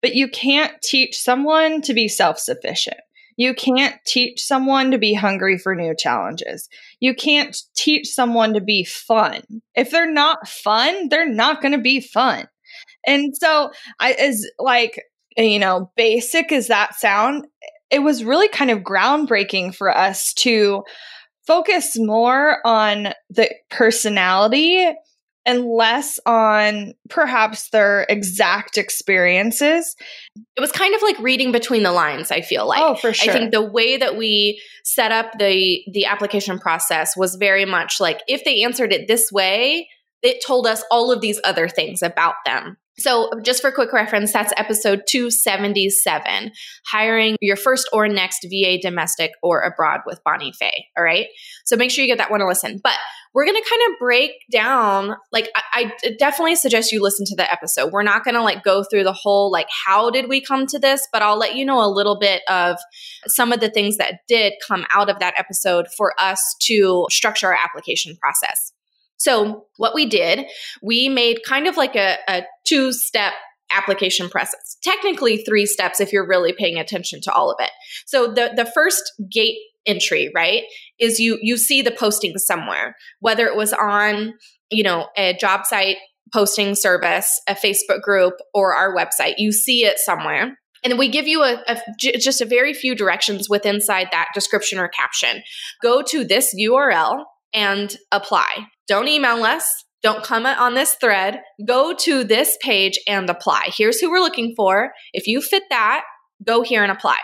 but 0.00 0.14
you 0.14 0.28
can't 0.28 0.80
teach 0.82 1.18
someone 1.18 1.82
to 1.82 1.94
be 1.94 2.08
self 2.08 2.38
sufficient. 2.38 3.00
You 3.36 3.54
can't 3.54 3.96
teach 4.04 4.42
someone 4.42 4.90
to 4.90 4.98
be 4.98 5.14
hungry 5.14 5.56
for 5.56 5.74
new 5.74 5.94
challenges. 5.96 6.68
You 7.00 7.14
can't 7.14 7.56
teach 7.74 8.08
someone 8.08 8.52
to 8.52 8.60
be 8.60 8.84
fun. 8.84 9.42
If 9.74 9.90
they're 9.90 10.10
not 10.10 10.46
fun, 10.46 11.08
they're 11.08 11.28
not 11.28 11.62
going 11.62 11.72
to 11.72 11.78
be 11.78 12.00
fun. 12.00 12.48
And 13.06 13.34
so, 13.36 13.70
I 13.98 14.12
as 14.12 14.46
like 14.58 15.02
you 15.36 15.58
know, 15.58 15.90
basic 15.96 16.52
as 16.52 16.68
that 16.68 16.94
sound, 16.94 17.46
it 17.90 18.00
was 18.00 18.24
really 18.24 18.48
kind 18.48 18.70
of 18.70 18.80
groundbreaking 18.80 19.74
for 19.74 19.96
us 19.96 20.32
to 20.34 20.84
focus 21.50 21.98
more 21.98 22.64
on 22.64 23.08
the 23.28 23.50
personality 23.70 24.88
and 25.44 25.64
less 25.64 26.20
on 26.24 26.94
perhaps 27.08 27.70
their 27.70 28.06
exact 28.08 28.78
experiences. 28.78 29.96
It 30.56 30.60
was 30.60 30.70
kind 30.70 30.94
of 30.94 31.02
like 31.02 31.18
reading 31.18 31.50
between 31.50 31.82
the 31.82 31.90
lines, 31.90 32.30
I 32.30 32.40
feel 32.40 32.68
like. 32.68 32.80
Oh, 32.80 32.94
for 32.94 33.12
sure. 33.12 33.32
I 33.32 33.36
think 33.36 33.50
the 33.50 33.64
way 33.64 33.96
that 33.96 34.16
we 34.16 34.62
set 34.84 35.10
up 35.10 35.32
the 35.40 35.82
the 35.92 36.04
application 36.04 36.60
process 36.60 37.16
was 37.16 37.34
very 37.34 37.64
much 37.64 37.98
like 37.98 38.20
if 38.28 38.44
they 38.44 38.62
answered 38.62 38.92
it 38.92 39.08
this 39.08 39.32
way, 39.32 39.88
it 40.22 40.44
told 40.44 40.66
us 40.66 40.84
all 40.90 41.12
of 41.12 41.20
these 41.20 41.40
other 41.44 41.68
things 41.68 42.02
about 42.02 42.34
them. 42.44 42.76
So, 43.00 43.30
just 43.42 43.62
for 43.62 43.72
quick 43.72 43.92
reference, 43.94 44.32
that's 44.32 44.52
episode 44.58 45.02
277 45.08 46.52
hiring 46.86 47.36
your 47.40 47.56
first 47.56 47.88
or 47.94 48.08
next 48.08 48.46
VA 48.50 48.78
domestic 48.80 49.32
or 49.42 49.62
abroad 49.62 50.00
with 50.04 50.20
Bonnie 50.22 50.52
Faye. 50.52 50.86
All 50.98 51.04
right. 51.04 51.26
So, 51.64 51.76
make 51.76 51.90
sure 51.90 52.04
you 52.04 52.10
get 52.10 52.18
that 52.18 52.30
one 52.30 52.40
to 52.40 52.46
listen. 52.46 52.78
But 52.82 52.96
we're 53.32 53.46
going 53.46 53.60
to 53.62 53.68
kind 53.68 53.82
of 53.90 53.98
break 53.98 54.32
down, 54.52 55.14
like, 55.32 55.48
I, 55.54 55.92
I 56.04 56.10
definitely 56.18 56.56
suggest 56.56 56.92
you 56.92 57.00
listen 57.00 57.24
to 57.26 57.36
the 57.36 57.50
episode. 57.50 57.92
We're 57.92 58.02
not 58.02 58.24
going 58.24 58.34
to 58.34 58.42
like 58.42 58.64
go 58.64 58.84
through 58.84 59.04
the 59.04 59.12
whole, 59.14 59.50
like, 59.50 59.68
how 59.86 60.10
did 60.10 60.28
we 60.28 60.40
come 60.40 60.66
to 60.66 60.78
this? 60.78 61.06
But 61.12 61.22
I'll 61.22 61.38
let 61.38 61.54
you 61.54 61.64
know 61.64 61.82
a 61.82 61.88
little 61.88 62.18
bit 62.18 62.42
of 62.50 62.76
some 63.28 63.52
of 63.52 63.60
the 63.60 63.70
things 63.70 63.96
that 63.96 64.20
did 64.28 64.54
come 64.66 64.84
out 64.92 65.08
of 65.08 65.20
that 65.20 65.34
episode 65.38 65.86
for 65.96 66.12
us 66.18 66.56
to 66.62 67.06
structure 67.08 67.46
our 67.46 67.58
application 67.64 68.16
process. 68.16 68.72
So, 69.20 69.66
what 69.76 69.94
we 69.94 70.06
did, 70.06 70.46
we 70.82 71.10
made 71.10 71.40
kind 71.46 71.66
of 71.66 71.76
like 71.76 71.94
a, 71.94 72.16
a 72.26 72.42
two 72.64 72.90
step 72.90 73.34
application 73.70 74.30
process. 74.30 74.78
Technically, 74.82 75.44
three 75.44 75.66
steps 75.66 76.00
if 76.00 76.10
you're 76.10 76.26
really 76.26 76.54
paying 76.54 76.78
attention 76.78 77.20
to 77.22 77.32
all 77.32 77.50
of 77.50 77.56
it. 77.60 77.70
So, 78.06 78.28
the, 78.28 78.50
the 78.56 78.64
first 78.64 79.12
gate 79.30 79.58
entry, 79.84 80.32
right, 80.34 80.62
is 80.98 81.20
you 81.20 81.38
you 81.42 81.58
see 81.58 81.82
the 81.82 81.90
posting 81.90 82.38
somewhere, 82.38 82.96
whether 83.20 83.46
it 83.46 83.56
was 83.56 83.74
on, 83.74 84.32
you 84.70 84.82
know, 84.82 85.08
a 85.18 85.34
job 85.34 85.66
site 85.66 85.98
posting 86.32 86.74
service, 86.74 87.42
a 87.46 87.54
Facebook 87.54 88.00
group, 88.00 88.34
or 88.54 88.74
our 88.74 88.94
website. 88.96 89.34
You 89.36 89.52
see 89.52 89.84
it 89.84 89.98
somewhere. 89.98 90.58
And 90.82 90.98
we 90.98 91.10
give 91.10 91.28
you 91.28 91.42
a, 91.42 91.62
just 91.98 92.40
a 92.40 92.46
very 92.46 92.72
few 92.72 92.94
directions 92.94 93.50
with 93.50 93.66
inside 93.66 94.08
that 94.12 94.28
description 94.32 94.78
or 94.78 94.88
caption. 94.88 95.42
Go 95.82 96.00
to 96.00 96.24
this 96.24 96.54
URL 96.58 97.24
and 97.52 97.94
apply. 98.12 98.66
Don't 98.90 99.06
email 99.06 99.44
us. 99.44 99.84
Don't 100.02 100.24
comment 100.24 100.58
on 100.58 100.74
this 100.74 100.94
thread. 100.94 101.42
Go 101.64 101.94
to 101.94 102.24
this 102.24 102.58
page 102.60 102.98
and 103.06 103.30
apply. 103.30 103.68
Here's 103.72 104.00
who 104.00 104.10
we're 104.10 104.18
looking 104.18 104.52
for. 104.56 104.90
If 105.12 105.28
you 105.28 105.40
fit 105.40 105.62
that, 105.70 106.02
go 106.44 106.62
here 106.62 106.82
and 106.82 106.90
apply. 106.90 107.18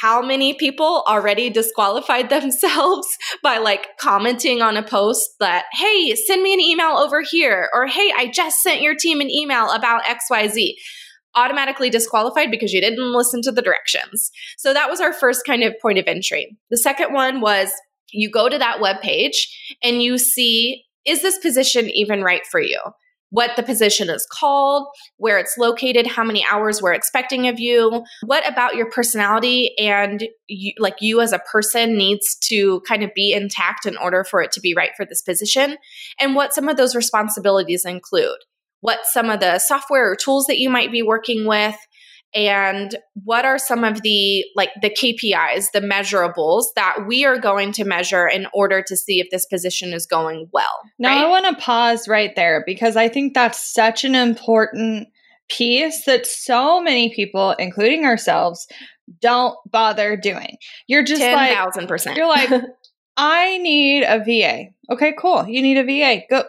How 0.00 0.22
many 0.22 0.54
people 0.54 1.04
already 1.06 1.50
disqualified 1.50 2.30
themselves 2.30 3.06
by 3.42 3.58
like 3.58 3.86
commenting 4.00 4.62
on 4.62 4.78
a 4.78 4.82
post 4.82 5.28
that, 5.40 5.66
hey, 5.74 6.14
send 6.14 6.42
me 6.42 6.54
an 6.54 6.60
email 6.60 6.96
over 6.96 7.20
here, 7.20 7.68
or 7.74 7.86
hey, 7.86 8.10
I 8.16 8.30
just 8.32 8.62
sent 8.62 8.80
your 8.80 8.94
team 8.94 9.20
an 9.20 9.30
email 9.30 9.70
about 9.70 10.04
XYZ? 10.04 10.72
automatically 11.36 11.90
disqualified 11.90 12.48
because 12.48 12.72
you 12.72 12.80
didn't 12.80 13.12
listen 13.12 13.42
to 13.42 13.50
the 13.50 13.60
directions. 13.60 14.30
So 14.56 14.72
that 14.72 14.88
was 14.88 15.00
our 15.00 15.12
first 15.12 15.44
kind 15.44 15.64
of 15.64 15.74
point 15.82 15.98
of 15.98 16.06
entry. 16.06 16.56
The 16.70 16.76
second 16.76 17.12
one 17.12 17.40
was 17.40 17.72
you 18.12 18.30
go 18.30 18.48
to 18.48 18.56
that 18.56 18.80
web 18.80 19.00
page 19.00 19.76
and 19.82 20.00
you 20.00 20.16
see 20.16 20.84
is 21.06 21.22
this 21.22 21.38
position 21.38 21.88
even 21.90 22.22
right 22.22 22.46
for 22.50 22.60
you? 22.60 22.80
What 23.30 23.56
the 23.56 23.64
position 23.64 24.10
is 24.10 24.26
called, 24.30 24.86
where 25.16 25.38
it's 25.38 25.58
located, 25.58 26.06
how 26.06 26.22
many 26.22 26.44
hours 26.48 26.80
we're 26.80 26.92
expecting 26.92 27.48
of 27.48 27.58
you, 27.58 28.04
what 28.24 28.48
about 28.48 28.76
your 28.76 28.88
personality 28.88 29.76
and 29.76 30.28
you, 30.46 30.72
like 30.78 30.96
you 31.00 31.20
as 31.20 31.32
a 31.32 31.40
person 31.40 31.96
needs 31.96 32.36
to 32.44 32.80
kind 32.86 33.02
of 33.02 33.10
be 33.12 33.32
intact 33.32 33.86
in 33.86 33.96
order 33.96 34.22
for 34.22 34.40
it 34.40 34.52
to 34.52 34.60
be 34.60 34.72
right 34.72 34.92
for 34.96 35.04
this 35.04 35.20
position, 35.22 35.76
and 36.20 36.36
what 36.36 36.54
some 36.54 36.68
of 36.68 36.76
those 36.76 36.94
responsibilities 36.94 37.84
include. 37.84 38.38
What 38.80 39.00
some 39.04 39.30
of 39.30 39.40
the 39.40 39.58
software 39.58 40.10
or 40.10 40.14
tools 40.14 40.44
that 40.46 40.58
you 40.58 40.68
might 40.68 40.92
be 40.92 41.02
working 41.02 41.46
with, 41.46 41.76
and 42.34 42.96
what 43.22 43.44
are 43.44 43.58
some 43.58 43.84
of 43.84 44.02
the 44.02 44.44
like 44.56 44.70
the 44.82 44.90
KPIs, 44.90 45.70
the 45.72 45.80
measurables 45.80 46.64
that 46.74 47.06
we 47.06 47.24
are 47.24 47.38
going 47.38 47.72
to 47.72 47.84
measure 47.84 48.26
in 48.26 48.46
order 48.52 48.82
to 48.82 48.96
see 48.96 49.20
if 49.20 49.30
this 49.30 49.46
position 49.46 49.92
is 49.92 50.04
going 50.04 50.48
well. 50.52 50.80
Now 50.98 51.10
right? 51.10 51.24
I 51.24 51.28
want 51.28 51.46
to 51.46 51.62
pause 51.62 52.08
right 52.08 52.34
there 52.34 52.64
because 52.66 52.96
I 52.96 53.08
think 53.08 53.34
that's 53.34 53.72
such 53.72 54.04
an 54.04 54.14
important 54.14 55.08
piece 55.48 56.04
that 56.06 56.26
so 56.26 56.80
many 56.80 57.14
people, 57.14 57.52
including 57.52 58.04
ourselves, 58.04 58.66
don't 59.20 59.56
bother 59.70 60.16
doing. 60.16 60.56
You're 60.86 61.04
just 61.04 61.20
10, 61.20 61.34
like 61.34 61.52
thousand 61.52 61.86
percent. 61.86 62.16
You're 62.16 62.28
like, 62.28 62.50
I 63.16 63.58
need 63.58 64.02
a 64.02 64.18
VA. 64.24 64.70
Okay, 64.90 65.14
cool. 65.16 65.46
You 65.46 65.62
need 65.62 65.78
a 65.78 65.84
VA. 65.84 66.22
Go 66.28 66.44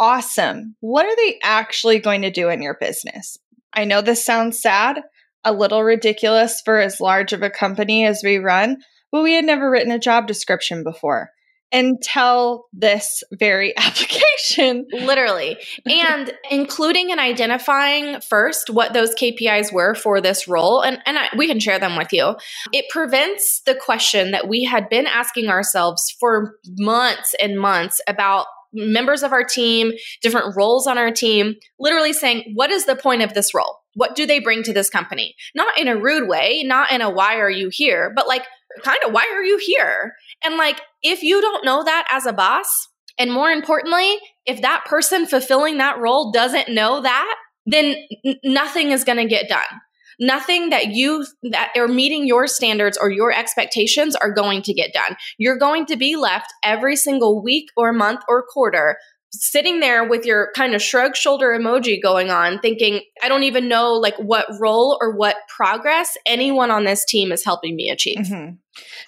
awesome. 0.00 0.76
What 0.80 1.04
are 1.04 1.16
they 1.16 1.38
actually 1.42 1.98
going 1.98 2.22
to 2.22 2.30
do 2.30 2.48
in 2.48 2.62
your 2.62 2.78
business? 2.80 3.38
I 3.74 3.84
know 3.84 4.00
this 4.00 4.24
sounds 4.24 4.58
sad, 4.60 5.02
a 5.46 5.52
little 5.52 5.82
ridiculous 5.82 6.60
for 6.62 6.78
as 6.78 7.00
large 7.00 7.32
of 7.32 7.42
a 7.42 7.48
company 7.48 8.04
as 8.04 8.20
we 8.22 8.36
run, 8.36 8.78
but 9.12 9.22
we 9.22 9.34
had 9.34 9.44
never 9.44 9.70
written 9.70 9.92
a 9.92 9.98
job 9.98 10.26
description 10.26 10.82
before 10.82 11.30
until 11.72 12.66
this 12.72 13.22
very 13.32 13.76
application. 13.78 14.86
Literally. 14.92 15.56
And 15.86 16.32
including 16.50 17.10
and 17.10 17.20
identifying 17.20 18.20
first 18.20 18.70
what 18.70 18.92
those 18.92 19.14
KPIs 19.14 19.72
were 19.72 19.94
for 19.94 20.20
this 20.20 20.48
role, 20.48 20.80
and, 20.80 20.98
and 21.06 21.18
I, 21.18 21.28
we 21.36 21.46
can 21.46 21.60
share 21.60 21.78
them 21.78 21.96
with 21.96 22.12
you. 22.12 22.36
It 22.72 22.86
prevents 22.90 23.62
the 23.66 23.74
question 23.74 24.32
that 24.32 24.48
we 24.48 24.64
had 24.64 24.88
been 24.88 25.06
asking 25.06 25.48
ourselves 25.48 26.14
for 26.18 26.56
months 26.76 27.34
and 27.40 27.58
months 27.58 28.00
about 28.08 28.46
members 28.72 29.22
of 29.22 29.32
our 29.32 29.44
team, 29.44 29.92
different 30.22 30.56
roles 30.56 30.86
on 30.86 30.98
our 30.98 31.10
team, 31.10 31.54
literally 31.78 32.12
saying, 32.12 32.52
What 32.54 32.70
is 32.70 32.84
the 32.84 32.96
point 32.96 33.22
of 33.22 33.34
this 33.34 33.54
role? 33.54 33.78
What 33.96 34.14
do 34.14 34.26
they 34.26 34.38
bring 34.38 34.62
to 34.64 34.72
this 34.72 34.90
company? 34.90 35.34
Not 35.54 35.78
in 35.78 35.88
a 35.88 35.96
rude 35.96 36.28
way, 36.28 36.62
not 36.64 36.92
in 36.92 37.00
a 37.00 37.10
why 37.10 37.36
are 37.36 37.50
you 37.50 37.70
here, 37.72 38.12
but 38.14 38.28
like, 38.28 38.44
kind 38.84 38.98
of, 39.04 39.12
why 39.12 39.26
are 39.34 39.42
you 39.42 39.58
here? 39.58 40.12
And 40.44 40.56
like, 40.56 40.80
if 41.02 41.22
you 41.22 41.40
don't 41.40 41.64
know 41.64 41.82
that 41.82 42.06
as 42.12 42.26
a 42.26 42.32
boss, 42.32 42.88
and 43.18 43.32
more 43.32 43.50
importantly, 43.50 44.18
if 44.44 44.60
that 44.60 44.84
person 44.84 45.26
fulfilling 45.26 45.78
that 45.78 45.98
role 45.98 46.30
doesn't 46.30 46.68
know 46.68 47.00
that, 47.00 47.36
then 47.64 47.96
n- 48.24 48.36
nothing 48.44 48.90
is 48.90 49.02
going 49.02 49.18
to 49.18 49.26
get 49.26 49.48
done 49.48 49.80
nothing 50.18 50.70
that 50.70 50.88
you 50.88 51.26
that 51.42 51.70
are 51.76 51.88
meeting 51.88 52.26
your 52.26 52.46
standards 52.46 52.96
or 52.96 53.10
your 53.10 53.32
expectations 53.32 54.16
are 54.16 54.32
going 54.32 54.62
to 54.62 54.72
get 54.72 54.92
done. 54.92 55.16
You're 55.38 55.58
going 55.58 55.86
to 55.86 55.96
be 55.96 56.16
left 56.16 56.52
every 56.62 56.96
single 56.96 57.42
week 57.42 57.68
or 57.76 57.92
month 57.92 58.20
or 58.28 58.42
quarter 58.42 58.96
sitting 59.42 59.80
there 59.80 60.08
with 60.08 60.24
your 60.24 60.50
kind 60.54 60.74
of 60.74 60.82
shrug 60.82 61.16
shoulder 61.16 61.48
emoji 61.48 62.00
going 62.02 62.30
on 62.30 62.58
thinking 62.60 63.00
i 63.22 63.28
don't 63.28 63.42
even 63.42 63.68
know 63.68 63.94
like 63.94 64.16
what 64.16 64.46
role 64.58 64.98
or 65.00 65.16
what 65.16 65.36
progress 65.48 66.16
anyone 66.26 66.70
on 66.70 66.84
this 66.84 67.04
team 67.04 67.32
is 67.32 67.44
helping 67.44 67.76
me 67.76 67.90
achieve. 67.90 68.18
Mm-hmm. 68.18 68.54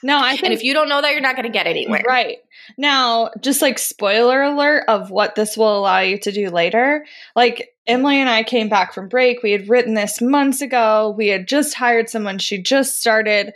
no 0.02 0.18
i 0.18 0.30
think, 0.30 0.44
and 0.44 0.52
if 0.52 0.62
you 0.62 0.74
don't 0.74 0.88
know 0.88 1.00
that 1.00 1.12
you're 1.12 1.20
not 1.20 1.36
going 1.36 1.46
to 1.46 1.52
get 1.52 1.66
anywhere. 1.66 2.02
Right. 2.06 2.38
Now 2.76 3.30
just 3.40 3.62
like 3.62 3.78
spoiler 3.78 4.42
alert 4.42 4.84
of 4.88 5.10
what 5.10 5.34
this 5.34 5.56
will 5.56 5.78
allow 5.78 6.00
you 6.00 6.18
to 6.18 6.32
do 6.32 6.50
later. 6.50 7.04
Like 7.34 7.70
emily 7.86 8.20
and 8.20 8.28
i 8.28 8.42
came 8.42 8.68
back 8.68 8.92
from 8.92 9.08
break. 9.08 9.42
We 9.42 9.52
had 9.52 9.68
written 9.68 9.94
this 9.94 10.20
months 10.20 10.60
ago. 10.60 11.14
We 11.16 11.28
had 11.28 11.48
just 11.48 11.74
hired 11.74 12.08
someone. 12.08 12.38
She 12.38 12.60
just 12.60 13.00
started. 13.00 13.54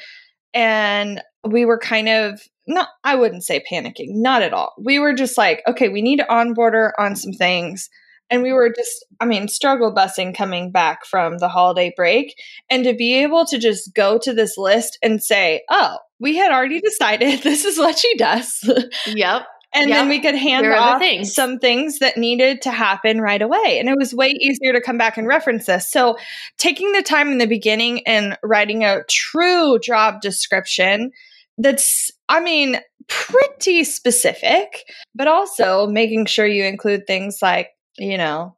And 0.54 1.22
we 1.44 1.64
were 1.64 1.78
kind 1.78 2.08
of 2.08 2.40
not 2.66 2.88
I 3.04 3.16
wouldn't 3.16 3.44
say 3.44 3.62
panicking, 3.70 4.10
not 4.10 4.42
at 4.42 4.52
all. 4.52 4.74
We 4.78 4.98
were 4.98 5.14
just 5.14 5.36
like, 5.36 5.62
okay, 5.66 5.88
we 5.88 6.02
need 6.02 6.18
to 6.18 6.32
onboard 6.32 6.74
her 6.74 6.94
on 7.00 7.16
some 7.16 7.32
things. 7.32 7.90
And 8.30 8.42
we 8.42 8.52
were 8.54 8.72
just, 8.74 9.04
I 9.20 9.26
mean, 9.26 9.46
struggle 9.46 9.94
busing 9.94 10.34
coming 10.34 10.70
back 10.70 11.04
from 11.04 11.36
the 11.36 11.48
holiday 11.48 11.92
break. 11.94 12.34
And 12.70 12.82
to 12.84 12.94
be 12.94 13.22
able 13.22 13.44
to 13.46 13.58
just 13.58 13.92
go 13.94 14.16
to 14.18 14.32
this 14.32 14.56
list 14.56 14.98
and 15.02 15.22
say, 15.22 15.62
oh, 15.70 15.98
we 16.18 16.36
had 16.36 16.50
already 16.50 16.80
decided 16.80 17.40
this 17.42 17.66
is 17.66 17.78
what 17.78 17.98
she 17.98 18.16
does. 18.16 18.58
Yep. 19.06 19.42
and 19.74 19.90
yep. 19.90 19.98
then 19.98 20.08
we 20.08 20.20
could 20.20 20.34
hand 20.34 20.66
off 20.66 20.98
things. 20.98 21.34
some 21.34 21.58
things 21.58 21.98
that 21.98 22.16
needed 22.16 22.62
to 22.62 22.70
happen 22.70 23.20
right 23.20 23.42
away. 23.42 23.76
And 23.78 23.88
it 23.88 23.98
was 23.98 24.14
way 24.14 24.28
easier 24.28 24.72
to 24.72 24.80
come 24.80 24.96
back 24.96 25.18
and 25.18 25.26
reference 25.26 25.66
this. 25.66 25.90
So, 25.90 26.16
taking 26.56 26.92
the 26.92 27.02
time 27.02 27.32
in 27.32 27.38
the 27.38 27.46
beginning 27.46 28.06
and 28.06 28.38
writing 28.42 28.82
a 28.82 29.04
true 29.10 29.78
job 29.78 30.22
description 30.22 31.12
that's, 31.58 32.10
I 32.28 32.40
mean, 32.40 32.80
pretty 33.08 33.84
specific, 33.84 34.84
but 35.14 35.28
also 35.28 35.86
making 35.86 36.26
sure 36.26 36.46
you 36.46 36.64
include 36.64 37.06
things 37.06 37.38
like, 37.42 37.70
you 37.98 38.16
know, 38.16 38.56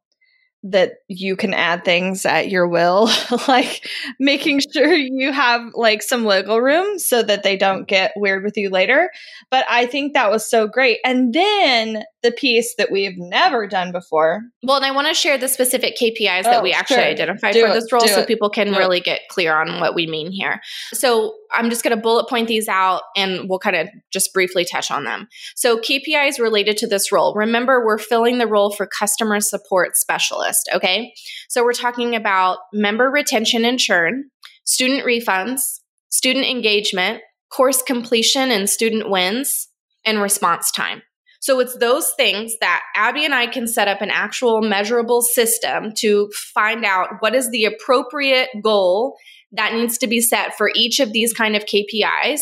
that 0.67 0.93
you 1.07 1.35
can 1.35 1.53
add 1.53 1.85
things 1.85 2.25
at 2.25 2.49
your 2.49 2.67
will, 2.67 3.07
like 3.47 3.87
making 4.19 4.59
sure 4.73 4.91
you 4.93 5.31
have 5.31 5.61
like 5.75 6.01
some 6.01 6.23
wiggle 6.23 6.59
room 6.59 6.97
so 6.97 7.21
that 7.21 7.43
they 7.43 7.55
don't 7.55 7.87
get 7.87 8.11
weird 8.15 8.43
with 8.43 8.57
you 8.57 8.69
later. 8.69 9.11
But 9.51 9.65
I 9.69 9.85
think 9.85 10.13
that 10.13 10.31
was 10.31 10.49
so 10.49 10.67
great. 10.67 10.97
And 11.05 11.33
then 11.33 12.03
the 12.23 12.31
piece 12.31 12.73
that 12.79 12.91
we've 12.91 13.17
never 13.17 13.67
done 13.67 13.91
before. 13.91 14.41
Well, 14.63 14.77
and 14.77 14.85
I 14.85 14.89
want 14.91 15.07
to 15.07 15.13
share 15.13 15.37
the 15.37 15.47
specific 15.47 15.95
KPIs 15.95 16.43
that 16.43 16.59
Oh, 16.59 16.63
we 16.63 16.73
actually 16.73 16.95
sure. 16.95 17.05
identified 17.05 17.53
Do 17.53 17.61
for 17.61 17.67
it, 17.67 17.73
this 17.75 17.91
role 17.91 18.07
so 18.07 18.21
it, 18.21 18.27
people 18.27 18.49
can 18.49 18.67
do 18.67 18.73
it. 18.73 18.77
really 18.79 18.99
get 18.99 19.21
clear 19.29 19.53
on 19.55 19.79
what 19.79 19.93
we 19.93 20.07
mean 20.07 20.31
here. 20.31 20.59
So 20.93 21.35
I'm 21.53 21.69
just 21.69 21.83
going 21.83 21.95
to 21.95 22.01
bullet 22.01 22.27
point 22.27 22.47
these 22.47 22.67
out 22.67 23.03
and 23.15 23.47
we'll 23.47 23.59
kind 23.59 23.75
of 23.75 23.87
just 24.11 24.33
briefly 24.33 24.65
touch 24.65 24.89
on 24.89 25.03
them. 25.03 25.27
So 25.55 25.77
KPIs 25.77 26.39
related 26.39 26.77
to 26.77 26.87
this 26.87 27.11
role. 27.11 27.35
Remember, 27.35 27.85
we're 27.85 27.99
filling 27.99 28.39
the 28.39 28.47
role 28.47 28.71
for 28.73 28.87
customer 28.87 29.39
support 29.39 29.95
specialist. 29.95 30.54
Okay. 30.73 31.13
So 31.49 31.63
we're 31.63 31.73
talking 31.73 32.15
about 32.15 32.59
member 32.73 33.09
retention 33.09 33.65
and 33.65 33.79
churn, 33.79 34.29
student 34.63 35.05
refunds, 35.05 35.61
student 36.09 36.45
engagement, 36.45 37.21
course 37.51 37.81
completion 37.81 38.51
and 38.51 38.69
student 38.69 39.09
wins, 39.09 39.69
and 40.05 40.21
response 40.21 40.71
time. 40.71 41.01
So 41.41 41.59
it's 41.59 41.77
those 41.77 42.11
things 42.17 42.55
that 42.59 42.81
Abby 42.95 43.23
and 43.23 43.33
I 43.33 43.45
can 43.45 43.67
set 43.67 43.87
up 43.87 44.01
an 44.01 44.09
actual 44.09 44.61
measurable 44.61 45.21
system 45.21 45.91
to 45.97 46.31
find 46.33 46.83
out 46.83 47.09
what 47.19 47.35
is 47.35 47.51
the 47.51 47.65
appropriate 47.65 48.49
goal 48.63 49.15
that 49.51 49.73
needs 49.73 49.97
to 49.99 50.07
be 50.07 50.21
set 50.21 50.55
for 50.57 50.71
each 50.73 50.99
of 50.99 51.13
these 51.13 51.33
kind 51.33 51.55
of 51.55 51.65
KPIs 51.65 52.39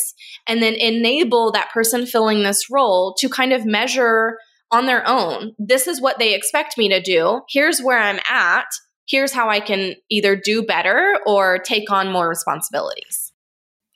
and 0.47 0.63
then 0.63 0.73
enable 0.75 1.51
that 1.51 1.69
person 1.71 2.05
filling 2.05 2.43
this 2.43 2.69
role 2.69 3.13
to 3.19 3.27
kind 3.27 3.51
of 3.51 3.65
measure 3.65 4.37
on 4.73 4.87
their 4.87 5.07
own. 5.07 5.53
This 5.59 5.87
is 5.87 6.01
what 6.01 6.19
they 6.19 6.33
expect 6.33 6.77
me 6.77 6.89
to 6.89 7.01
do. 7.01 7.41
Here's 7.49 7.79
where 7.79 7.99
I'm 7.99 8.19
at. 8.29 8.65
Here's 9.07 9.33
how 9.33 9.49
I 9.49 9.59
can 9.59 9.93
either 10.09 10.35
do 10.35 10.63
better 10.63 11.19
or 11.25 11.59
take 11.59 11.91
on 11.91 12.11
more 12.11 12.27
responsibilities. 12.27 13.31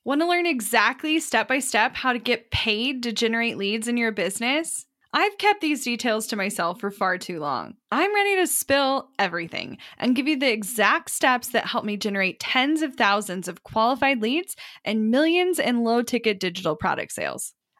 Want 0.06 0.22
to 0.22 0.28
learn 0.28 0.46
exactly 0.46 1.20
step 1.20 1.48
by 1.48 1.60
step 1.60 1.96
how 1.96 2.14
to 2.14 2.20
get 2.20 2.52
paid 2.52 3.04
to 3.04 3.12
generate 3.12 3.58
leads 3.58 3.88
in 3.88 3.98
your 3.98 4.12
business? 4.12 4.86
I've 5.14 5.38
kept 5.38 5.62
these 5.62 5.84
details 5.84 6.28
to 6.28 6.36
myself 6.36 6.80
for 6.80 6.92
far 6.92 7.18
too 7.18 7.40
long. 7.40 7.76
I'm 7.92 8.14
ready 8.14 8.36
to 8.36 8.48
spill 8.48 9.10
everything 9.18 9.78
and 9.98 10.16
give 10.16 10.28
you 10.28 10.38
the 10.38 10.52
exact 10.52 11.10
steps 11.10 11.50
that 11.50 11.66
help 11.66 11.86
me 11.86 11.98
generate 11.98 12.40
tens 12.40 12.82
of 12.82 12.96
thousands 12.96 13.48
of 13.48 13.64
qualified 13.64 14.22
leads 14.22 14.56
and 14.86 15.10
millions 15.10 15.60
in 15.60 15.84
low 15.84 16.02
ticket 16.02 16.40
digital 16.40 16.76
product 16.76 17.14
sales. 17.14 17.54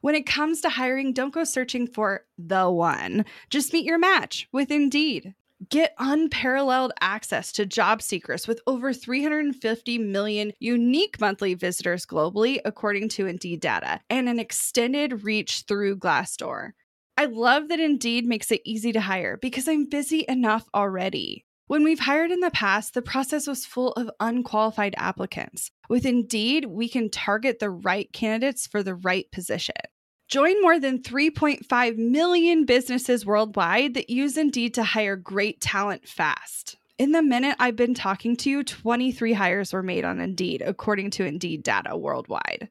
When 0.00 0.14
it 0.14 0.26
comes 0.26 0.60
to 0.60 0.68
hiring, 0.68 1.12
don't 1.12 1.34
go 1.34 1.44
searching 1.44 1.86
for 1.86 2.24
the 2.36 2.70
one. 2.70 3.24
Just 3.50 3.72
meet 3.72 3.84
your 3.84 3.98
match 3.98 4.48
with 4.52 4.70
Indeed. 4.70 5.34
Get 5.70 5.94
unparalleled 5.98 6.92
access 7.00 7.50
to 7.52 7.66
job 7.66 8.00
seekers 8.00 8.46
with 8.46 8.60
over 8.68 8.92
350 8.92 9.98
million 9.98 10.52
unique 10.60 11.20
monthly 11.20 11.54
visitors 11.54 12.06
globally, 12.06 12.60
according 12.64 13.08
to 13.10 13.26
Indeed 13.26 13.60
data, 13.60 14.00
and 14.08 14.28
an 14.28 14.38
extended 14.38 15.24
reach 15.24 15.64
through 15.66 15.96
Glassdoor. 15.96 16.72
I 17.16 17.24
love 17.24 17.68
that 17.68 17.80
Indeed 17.80 18.24
makes 18.24 18.52
it 18.52 18.62
easy 18.64 18.92
to 18.92 19.00
hire 19.00 19.36
because 19.36 19.66
I'm 19.66 19.86
busy 19.86 20.24
enough 20.28 20.68
already. 20.72 21.44
When 21.68 21.84
we've 21.84 22.00
hired 22.00 22.30
in 22.30 22.40
the 22.40 22.50
past, 22.50 22.94
the 22.94 23.02
process 23.02 23.46
was 23.46 23.66
full 23.66 23.92
of 23.92 24.10
unqualified 24.20 24.94
applicants. 24.96 25.70
With 25.90 26.06
Indeed, 26.06 26.64
we 26.64 26.88
can 26.88 27.10
target 27.10 27.58
the 27.58 27.68
right 27.68 28.10
candidates 28.10 28.66
for 28.66 28.82
the 28.82 28.94
right 28.94 29.30
position. 29.30 29.74
Join 30.28 30.62
more 30.62 30.80
than 30.80 31.02
3.5 31.02 31.96
million 31.98 32.64
businesses 32.64 33.26
worldwide 33.26 33.92
that 33.94 34.08
use 34.08 34.38
Indeed 34.38 34.72
to 34.74 34.82
hire 34.82 35.14
great 35.14 35.60
talent 35.60 36.08
fast. 36.08 36.78
In 36.96 37.12
the 37.12 37.22
minute 37.22 37.56
I've 37.60 37.76
been 37.76 37.94
talking 37.94 38.34
to 38.36 38.50
you, 38.50 38.64
23 38.64 39.34
hires 39.34 39.74
were 39.74 39.82
made 39.82 40.06
on 40.06 40.20
Indeed, 40.20 40.62
according 40.64 41.10
to 41.12 41.26
Indeed 41.26 41.64
data 41.64 41.98
worldwide. 41.98 42.70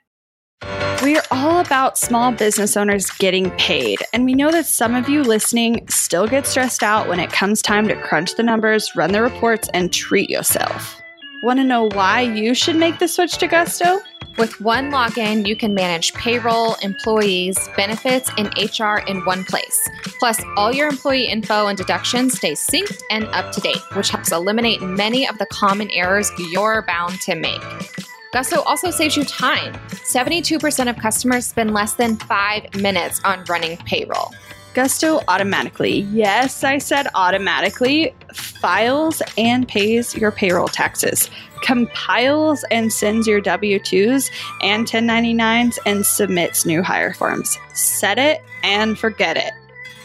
We 1.03 1.17
are 1.17 1.23
all 1.31 1.59
about 1.59 1.97
small 1.97 2.31
business 2.31 2.77
owners 2.77 3.09
getting 3.09 3.49
paid, 3.51 3.99
and 4.13 4.23
we 4.23 4.35
know 4.35 4.51
that 4.51 4.67
some 4.67 4.93
of 4.93 5.09
you 5.09 5.23
listening 5.23 5.87
still 5.89 6.27
get 6.27 6.45
stressed 6.45 6.83
out 6.83 7.07
when 7.07 7.19
it 7.19 7.31
comes 7.31 7.61
time 7.63 7.87
to 7.87 7.95
crunch 7.95 8.35
the 8.35 8.43
numbers, 8.43 8.95
run 8.95 9.11
the 9.11 9.23
reports, 9.23 9.67
and 9.73 9.91
treat 9.91 10.29
yourself. 10.29 11.01
Want 11.41 11.57
to 11.57 11.63
know 11.63 11.89
why 11.93 12.21
you 12.21 12.53
should 12.53 12.75
make 12.75 12.99
the 12.99 13.07
switch 13.07 13.39
to 13.39 13.47
Gusto? 13.47 13.99
With 14.37 14.61
one 14.61 14.91
login, 14.91 15.47
you 15.47 15.55
can 15.55 15.73
manage 15.73 16.13
payroll, 16.13 16.75
employees, 16.83 17.57
benefits, 17.75 18.29
and 18.37 18.47
HR 18.55 18.99
in 19.09 19.25
one 19.25 19.43
place. 19.43 19.89
Plus, 20.19 20.39
all 20.55 20.71
your 20.71 20.87
employee 20.87 21.25
info 21.25 21.65
and 21.65 21.77
deductions 21.77 22.37
stay 22.37 22.53
synced 22.53 23.01
and 23.09 23.25
up 23.29 23.51
to 23.53 23.61
date, 23.61 23.81
which 23.93 24.09
helps 24.09 24.31
eliminate 24.31 24.81
many 24.83 25.27
of 25.27 25.39
the 25.39 25.47
common 25.47 25.89
errors 25.91 26.31
you're 26.51 26.83
bound 26.83 27.19
to 27.21 27.35
make. 27.35 28.00
Gusto 28.31 28.61
also 28.61 28.91
saves 28.91 29.17
you 29.17 29.25
time. 29.25 29.73
72% 29.89 30.89
of 30.89 30.95
customers 30.95 31.45
spend 31.45 31.73
less 31.73 31.93
than 31.95 32.15
five 32.15 32.73
minutes 32.75 33.19
on 33.25 33.43
running 33.49 33.75
payroll. 33.77 34.31
Gusto 34.73 35.19
automatically, 35.27 36.07
yes, 36.13 36.63
I 36.63 36.77
said 36.77 37.07
automatically, 37.13 38.15
files 38.33 39.21
and 39.37 39.67
pays 39.67 40.15
your 40.15 40.31
payroll 40.31 40.69
taxes, 40.69 41.29
compiles 41.61 42.63
and 42.71 42.93
sends 42.93 43.27
your 43.27 43.41
W 43.41 43.79
2s 43.79 44.31
and 44.61 44.87
1099s, 44.87 45.77
and 45.85 46.05
submits 46.05 46.65
new 46.65 46.81
hire 46.81 47.13
forms. 47.13 47.57
Set 47.73 48.17
it 48.17 48.41
and 48.63 48.97
forget 48.97 49.35
it. 49.35 49.51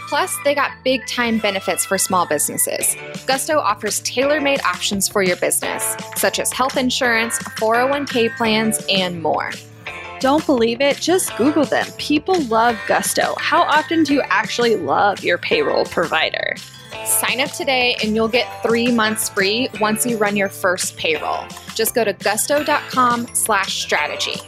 Plus, 0.08 0.36
they 0.44 0.54
got 0.54 0.72
big 0.84 1.06
time 1.06 1.38
benefits 1.38 1.84
for 1.84 1.98
small 1.98 2.26
businesses. 2.26 2.96
Gusto 3.26 3.58
offers 3.58 4.00
tailor 4.00 4.40
made 4.40 4.60
options 4.62 5.08
for 5.08 5.22
your 5.22 5.36
business, 5.36 5.96
such 6.16 6.38
as 6.38 6.52
health 6.52 6.76
insurance, 6.76 7.38
401k 7.38 8.36
plans, 8.36 8.84
and 8.88 9.22
more. 9.22 9.50
Don't 10.20 10.46
believe 10.46 10.80
it? 10.80 10.96
Just 10.96 11.36
Google 11.36 11.64
them. 11.64 11.86
People 11.98 12.40
love 12.44 12.78
Gusto. 12.86 13.34
How 13.38 13.62
often 13.62 14.02
do 14.02 14.14
you 14.14 14.22
actually 14.22 14.76
love 14.76 15.22
your 15.22 15.38
payroll 15.38 15.84
provider? 15.84 16.54
Sign 17.04 17.40
up 17.40 17.50
today 17.50 17.96
and 18.02 18.14
you'll 18.14 18.28
get 18.28 18.62
three 18.62 18.90
months 18.90 19.28
free 19.28 19.68
once 19.80 20.06
you 20.06 20.16
run 20.16 20.36
your 20.36 20.48
first 20.48 20.96
payroll. 20.96 21.44
Just 21.74 21.94
go 21.94 22.02
to 22.04 22.12
gusto.com 22.14 23.26
slash 23.34 23.82
strategy. 23.82 24.40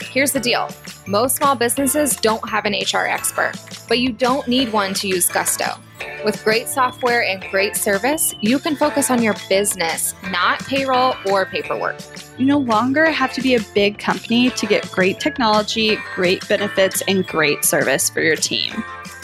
Here's 0.00 0.32
the 0.32 0.40
deal. 0.40 0.68
Most 1.06 1.36
small 1.36 1.56
businesses 1.56 2.14
don't 2.14 2.48
have 2.48 2.64
an 2.64 2.74
HR 2.74 3.06
expert, 3.06 3.54
but 3.88 3.98
you 3.98 4.12
don't 4.12 4.46
need 4.46 4.72
one 4.72 4.94
to 4.94 5.08
use 5.08 5.28
Gusto. 5.28 5.74
With 6.24 6.42
great 6.44 6.68
software 6.68 7.24
and 7.24 7.42
great 7.50 7.74
service, 7.74 8.36
you 8.40 8.60
can 8.60 8.76
focus 8.76 9.10
on 9.10 9.20
your 9.20 9.34
business, 9.48 10.14
not 10.30 10.64
payroll 10.64 11.16
or 11.28 11.44
paperwork. 11.44 11.96
You 12.38 12.46
no 12.46 12.58
longer 12.58 13.06
have 13.06 13.32
to 13.32 13.42
be 13.42 13.56
a 13.56 13.60
big 13.74 13.98
company 13.98 14.50
to 14.50 14.66
get 14.66 14.88
great 14.92 15.18
technology, 15.18 15.98
great 16.14 16.46
benefits, 16.48 17.02
and 17.08 17.26
great 17.26 17.64
service 17.64 18.08
for 18.08 18.20
your 18.20 18.36
team. 18.36 18.72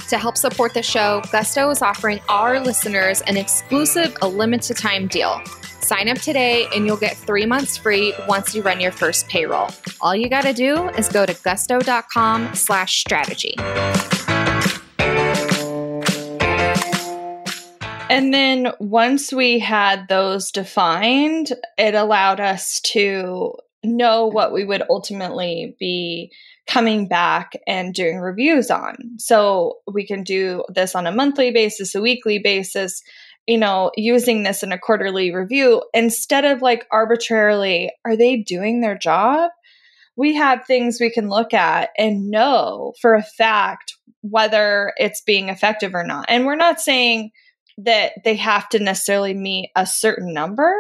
To 0.09 0.19
help 0.19 0.37
support 0.37 0.75
the 0.75 0.83
show, 0.83 1.23
Gusto 1.31 1.71
is 1.71 1.81
offering 1.81 2.19
our 2.29 2.59
listeners 2.59 3.21
an 3.23 3.37
exclusive, 3.37 4.17
a 4.21 4.27
limited 4.29 4.77
time 4.77 5.07
deal. 5.07 5.41
Sign 5.89 6.11
up 6.11 6.19
today 6.19 6.69
and 6.75 6.85
you'll 6.85 6.99
get 6.99 7.17
three 7.17 7.47
months 7.47 7.79
free 7.79 8.13
once 8.29 8.55
you 8.55 8.61
run 8.61 8.79
your 8.79 8.93
first 8.93 9.27
payroll. 9.27 9.71
All 10.03 10.15
you 10.15 10.29
got 10.29 10.43
to 10.43 10.53
do 10.53 10.87
is 10.91 11.09
go 11.09 11.25
to 11.25 11.33
gusto.com 11.33 12.55
slash 12.55 13.01
strategy. 13.01 13.55
And 18.11 18.35
then 18.35 18.73
once 18.81 19.33
we 19.33 19.61
had 19.61 20.09
those 20.09 20.51
defined, 20.51 21.55
it 21.79 21.95
allowed 21.95 22.39
us 22.39 22.81
to 22.81 23.55
know 23.83 24.27
what 24.27 24.53
we 24.53 24.67
would 24.67 24.83
ultimately 24.91 25.75
be 25.81 26.31
coming 26.67 27.09
back 27.09 27.53
and 27.67 27.95
doing 27.95 28.19
reviews 28.19 28.71
on. 28.71 28.97
So 29.19 29.79
we 29.91 30.07
can 30.07 30.23
do 30.23 30.65
this 30.69 30.95
on 30.95 31.07
a 31.07 31.13
monthly 31.13 31.51
basis, 31.51 31.95
a 31.95 32.03
weekly 32.03 32.39
basis, 32.39 33.03
you 33.49 33.57
know, 33.57 33.91
using 33.97 34.43
this 34.43 34.63
in 34.63 34.73
a 34.73 34.79
quarterly 34.79 35.35
review 35.35 35.83
instead 35.95 36.45
of 36.45 36.61
like 36.61 36.87
arbitrarily, 36.93 37.91
are 38.05 38.15
they 38.15 38.37
doing 38.37 38.83
their 38.83 38.97
job? 38.97 39.51
We 40.17 40.35
have 40.35 40.67
things 40.67 40.99
we 41.01 41.11
can 41.11 41.31
look 41.31 41.55
at 41.55 41.89
and 41.97 42.31
know 42.31 42.93
for 43.01 43.15
a 43.15 43.23
fact 43.23 43.95
whether 44.21 44.93
it's 44.99 45.23
being 45.23 45.49
effective 45.49 45.95
or 45.95 46.05
not. 46.05 46.27
And 46.29 46.45
we're 46.45 46.57
not 46.57 46.79
saying 46.79 47.31
that 47.79 48.13
they 48.23 48.37
have 48.37 48.69
to 48.71 48.81
necessarily 48.81 49.33
meet 49.33 49.71
a 49.75 49.87
certain 49.87 50.35
number, 50.35 50.75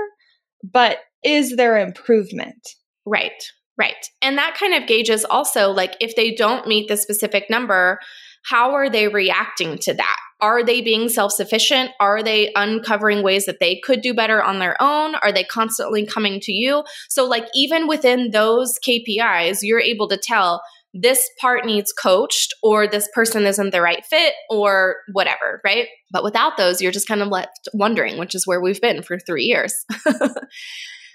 but 0.62 0.98
is 1.24 1.56
there 1.56 1.78
improvement? 1.78 2.68
Right, 3.06 3.42
right. 3.78 4.10
And 4.20 4.36
that 4.36 4.58
kind 4.60 4.74
of 4.74 4.86
gauges 4.86 5.24
also 5.24 5.70
like 5.70 5.94
if 6.00 6.16
they 6.16 6.34
don't 6.34 6.66
meet 6.66 6.88
the 6.88 6.98
specific 6.98 7.48
number, 7.48 7.98
how 8.44 8.72
are 8.72 8.90
they 8.90 9.08
reacting 9.08 9.78
to 9.78 9.94
that? 9.94 10.16
Are 10.40 10.64
they 10.64 10.80
being 10.80 11.08
self 11.08 11.32
sufficient? 11.32 11.90
Are 12.00 12.22
they 12.22 12.52
uncovering 12.54 13.22
ways 13.22 13.46
that 13.46 13.58
they 13.60 13.80
could 13.82 14.00
do 14.00 14.14
better 14.14 14.42
on 14.42 14.58
their 14.58 14.80
own? 14.80 15.14
Are 15.16 15.32
they 15.32 15.44
constantly 15.44 16.06
coming 16.06 16.40
to 16.40 16.52
you? 16.52 16.84
So, 17.08 17.26
like, 17.26 17.46
even 17.54 17.88
within 17.88 18.30
those 18.30 18.78
KPIs, 18.86 19.58
you're 19.62 19.80
able 19.80 20.08
to 20.08 20.16
tell 20.16 20.62
this 20.94 21.28
part 21.40 21.66
needs 21.66 21.92
coached 21.92 22.54
or 22.62 22.86
this 22.86 23.08
person 23.12 23.44
isn't 23.44 23.70
the 23.70 23.82
right 23.82 24.04
fit 24.06 24.34
or 24.48 24.96
whatever, 25.12 25.60
right? 25.64 25.86
But 26.10 26.24
without 26.24 26.56
those, 26.56 26.80
you're 26.80 26.92
just 26.92 27.08
kind 27.08 27.20
of 27.20 27.28
left 27.28 27.68
wondering, 27.74 28.18
which 28.18 28.34
is 28.34 28.46
where 28.46 28.60
we've 28.60 28.80
been 28.80 29.02
for 29.02 29.18
three 29.18 29.44
years. 29.44 29.74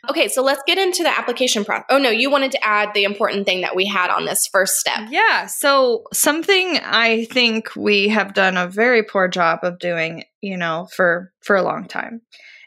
okay, 0.10 0.28
so 0.28 0.44
let's 0.44 0.64
get 0.66 0.78
into 0.78 1.04
the 1.04 1.18
application 1.18 1.66
process. 1.66 1.86
Oh, 1.90 1.98
no, 1.98 2.10
you 2.10 2.30
wanted 2.30 2.52
to 2.52 2.66
add 2.66 2.90
the 2.94 3.04
important 3.04 3.46
thing 3.46 3.62
that 3.62 3.76
we 3.76 3.86
had 3.86 4.10
on 4.10 4.26
this 4.26 4.48
first 4.48 4.76
step. 4.76 5.08
Yeah. 5.10 5.48
So, 5.48 6.04
something 6.14 6.78
I 6.84 7.26
think 7.26 7.76
we 7.76 8.10
have 8.10 8.34
done 8.34 8.58
a 8.58 8.68
very 8.68 9.04
poor 9.04 9.28
job 9.28 9.60
of 9.64 9.80
doing, 9.80 10.24
you 10.42 10.58
know, 10.58 10.88
for 10.96 11.32
for 11.42 11.56
a 11.56 11.64
long 11.64 11.88
time 11.88 12.22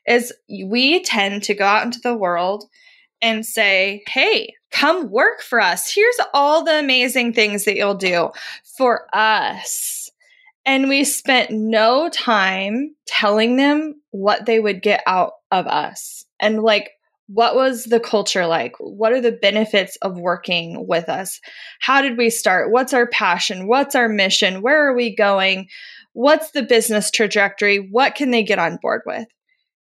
is 0.06 0.32
we 0.48 1.02
tend 1.02 1.42
to 1.44 1.54
go 1.54 1.64
out 1.64 1.84
into 1.84 2.00
the 2.00 2.16
world 2.16 2.64
and 3.20 3.44
say, 3.44 4.04
hey, 4.08 4.54
come 4.70 5.10
work 5.10 5.40
for 5.40 5.60
us. 5.60 5.92
Here's 5.92 6.18
all 6.34 6.64
the 6.64 6.78
amazing 6.78 7.32
things 7.32 7.64
that 7.64 7.76
you'll 7.76 7.94
do 7.94 8.30
for 8.76 9.06
us. 9.12 10.10
And 10.64 10.88
we 10.88 11.04
spent 11.04 11.50
no 11.50 12.08
time 12.08 12.94
telling 13.06 13.56
them 13.56 14.00
what 14.10 14.46
they 14.46 14.58
would 14.58 14.82
get 14.82 15.02
out 15.06 15.32
of 15.50 15.66
us 15.66 16.24
and 16.40 16.62
like 16.62 16.90
what 17.28 17.56
was 17.56 17.84
the 17.84 18.00
culture 18.00 18.46
like? 18.46 18.74
What 18.78 19.12
are 19.12 19.20
the 19.20 19.32
benefits 19.32 19.96
of 20.02 20.18
working 20.18 20.86
with 20.86 21.08
us? 21.08 21.40
How 21.80 22.02
did 22.02 22.16
we 22.16 22.30
start? 22.30 22.70
What's 22.70 22.94
our 22.94 23.06
passion? 23.06 23.66
What's 23.66 23.94
our 23.94 24.08
mission? 24.08 24.62
Where 24.62 24.88
are 24.88 24.94
we 24.94 25.14
going? 25.14 25.68
What's 26.12 26.52
the 26.52 26.62
business 26.62 27.10
trajectory? 27.10 27.78
What 27.78 28.14
can 28.14 28.30
they 28.30 28.42
get 28.42 28.58
on 28.58 28.78
board 28.80 29.02
with? 29.06 29.26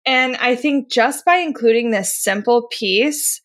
And 0.04 0.36
I 0.36 0.54
think 0.56 0.90
just 0.90 1.24
by 1.24 1.36
including 1.36 1.90
this 1.90 2.14
simple 2.14 2.68
piece, 2.70 3.40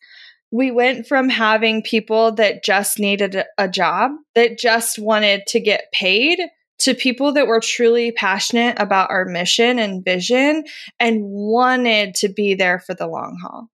we 0.50 0.70
went 0.70 1.06
from 1.06 1.28
having 1.28 1.82
people 1.82 2.32
that 2.32 2.62
just 2.62 2.98
needed 2.98 3.42
a 3.56 3.68
job, 3.68 4.12
that 4.34 4.58
just 4.58 4.98
wanted 4.98 5.46
to 5.48 5.60
get 5.60 5.90
paid, 5.92 6.38
to 6.80 6.94
people 6.94 7.32
that 7.32 7.46
were 7.46 7.60
truly 7.60 8.10
passionate 8.12 8.76
about 8.78 9.10
our 9.10 9.24
mission 9.24 9.78
and 9.78 10.04
vision 10.04 10.64
and 10.98 11.22
wanted 11.22 12.14
to 12.16 12.28
be 12.28 12.54
there 12.54 12.80
for 12.80 12.92
the 12.92 13.06
long 13.06 13.38
haul. 13.40 13.68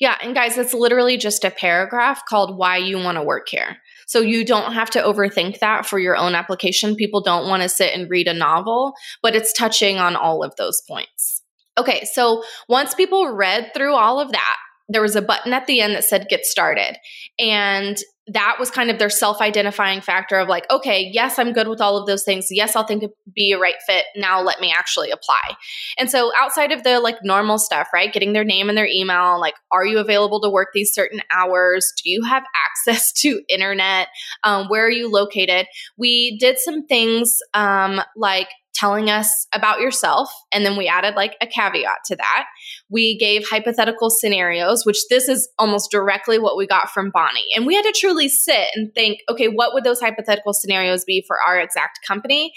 Yeah. 0.00 0.16
And 0.22 0.34
guys, 0.34 0.58
it's 0.58 0.74
literally 0.74 1.16
just 1.16 1.44
a 1.44 1.50
paragraph 1.50 2.22
called 2.28 2.56
Why 2.56 2.76
You 2.76 2.98
Want 2.98 3.16
to 3.16 3.22
Work 3.22 3.48
Here. 3.48 3.78
So 4.06 4.20
you 4.20 4.44
don't 4.44 4.72
have 4.72 4.90
to 4.90 5.02
overthink 5.02 5.58
that 5.60 5.86
for 5.86 5.98
your 5.98 6.16
own 6.16 6.34
application. 6.34 6.96
People 6.96 7.22
don't 7.22 7.48
want 7.48 7.62
to 7.62 7.68
sit 7.68 7.94
and 7.94 8.10
read 8.10 8.28
a 8.28 8.34
novel, 8.34 8.94
but 9.22 9.34
it's 9.34 9.52
touching 9.52 9.98
on 9.98 10.14
all 10.14 10.44
of 10.44 10.54
those 10.56 10.80
points. 10.88 11.42
Okay, 11.78 12.04
so 12.12 12.42
once 12.68 12.94
people 12.94 13.28
read 13.32 13.72
through 13.74 13.94
all 13.94 14.18
of 14.20 14.32
that, 14.32 14.56
there 14.88 15.02
was 15.02 15.16
a 15.16 15.22
button 15.22 15.52
at 15.52 15.66
the 15.66 15.80
end 15.80 15.94
that 15.94 16.04
said 16.04 16.28
get 16.28 16.44
started. 16.44 16.96
And 17.38 17.98
that 18.28 18.56
was 18.58 18.70
kind 18.72 18.90
of 18.90 18.98
their 18.98 19.10
self 19.10 19.40
identifying 19.40 20.00
factor 20.00 20.36
of 20.38 20.48
like, 20.48 20.68
okay, 20.70 21.08
yes, 21.12 21.38
I'm 21.38 21.52
good 21.52 21.68
with 21.68 21.80
all 21.80 21.96
of 21.96 22.06
those 22.06 22.24
things. 22.24 22.48
Yes, 22.50 22.74
I'll 22.74 22.86
think 22.86 23.04
be 23.34 23.52
a 23.52 23.58
right 23.58 23.76
fit. 23.86 24.04
Now 24.16 24.42
let 24.42 24.60
me 24.60 24.72
actually 24.76 25.10
apply. 25.12 25.56
And 25.96 26.10
so 26.10 26.32
outside 26.40 26.72
of 26.72 26.82
the 26.82 26.98
like 26.98 27.18
normal 27.22 27.58
stuff, 27.58 27.88
right? 27.94 28.12
Getting 28.12 28.32
their 28.32 28.44
name 28.44 28.68
and 28.68 28.76
their 28.76 28.88
email, 28.88 29.38
like, 29.40 29.54
are 29.70 29.86
you 29.86 29.98
available 29.98 30.40
to 30.40 30.50
work 30.50 30.68
these 30.74 30.92
certain 30.92 31.20
hours? 31.32 31.92
Do 32.02 32.10
you 32.10 32.24
have 32.24 32.42
access 32.66 33.12
to 33.20 33.42
internet? 33.48 34.08
Um, 34.42 34.68
where 34.68 34.84
are 34.84 34.90
you 34.90 35.08
located? 35.08 35.66
We 35.96 36.36
did 36.38 36.58
some 36.58 36.86
things 36.86 37.38
um, 37.54 38.00
like 38.16 38.48
telling 38.78 39.10
us 39.10 39.46
about 39.52 39.80
yourself. 39.80 40.30
And 40.52 40.64
then 40.64 40.76
we 40.76 40.86
added 40.86 41.14
like 41.14 41.36
a 41.40 41.46
caveat 41.46 41.98
to 42.06 42.16
that. 42.16 42.46
We 42.90 43.16
gave 43.18 43.48
hypothetical 43.48 44.10
scenarios, 44.10 44.84
which 44.84 44.98
this 45.08 45.28
is 45.28 45.48
almost 45.58 45.90
directly 45.90 46.38
what 46.38 46.56
we 46.56 46.66
got 46.66 46.90
from 46.90 47.10
Bonnie. 47.10 47.46
And 47.54 47.66
we 47.66 47.74
had 47.74 47.84
to 47.84 47.94
truly 47.96 48.28
sit 48.28 48.68
and 48.74 48.92
think, 48.94 49.20
okay, 49.30 49.48
what 49.48 49.72
would 49.74 49.84
those 49.84 50.00
hypothetical 50.00 50.52
scenarios 50.52 51.04
be 51.04 51.24
for 51.26 51.36
our 51.46 51.58
exact 51.58 52.00
company? 52.06 52.52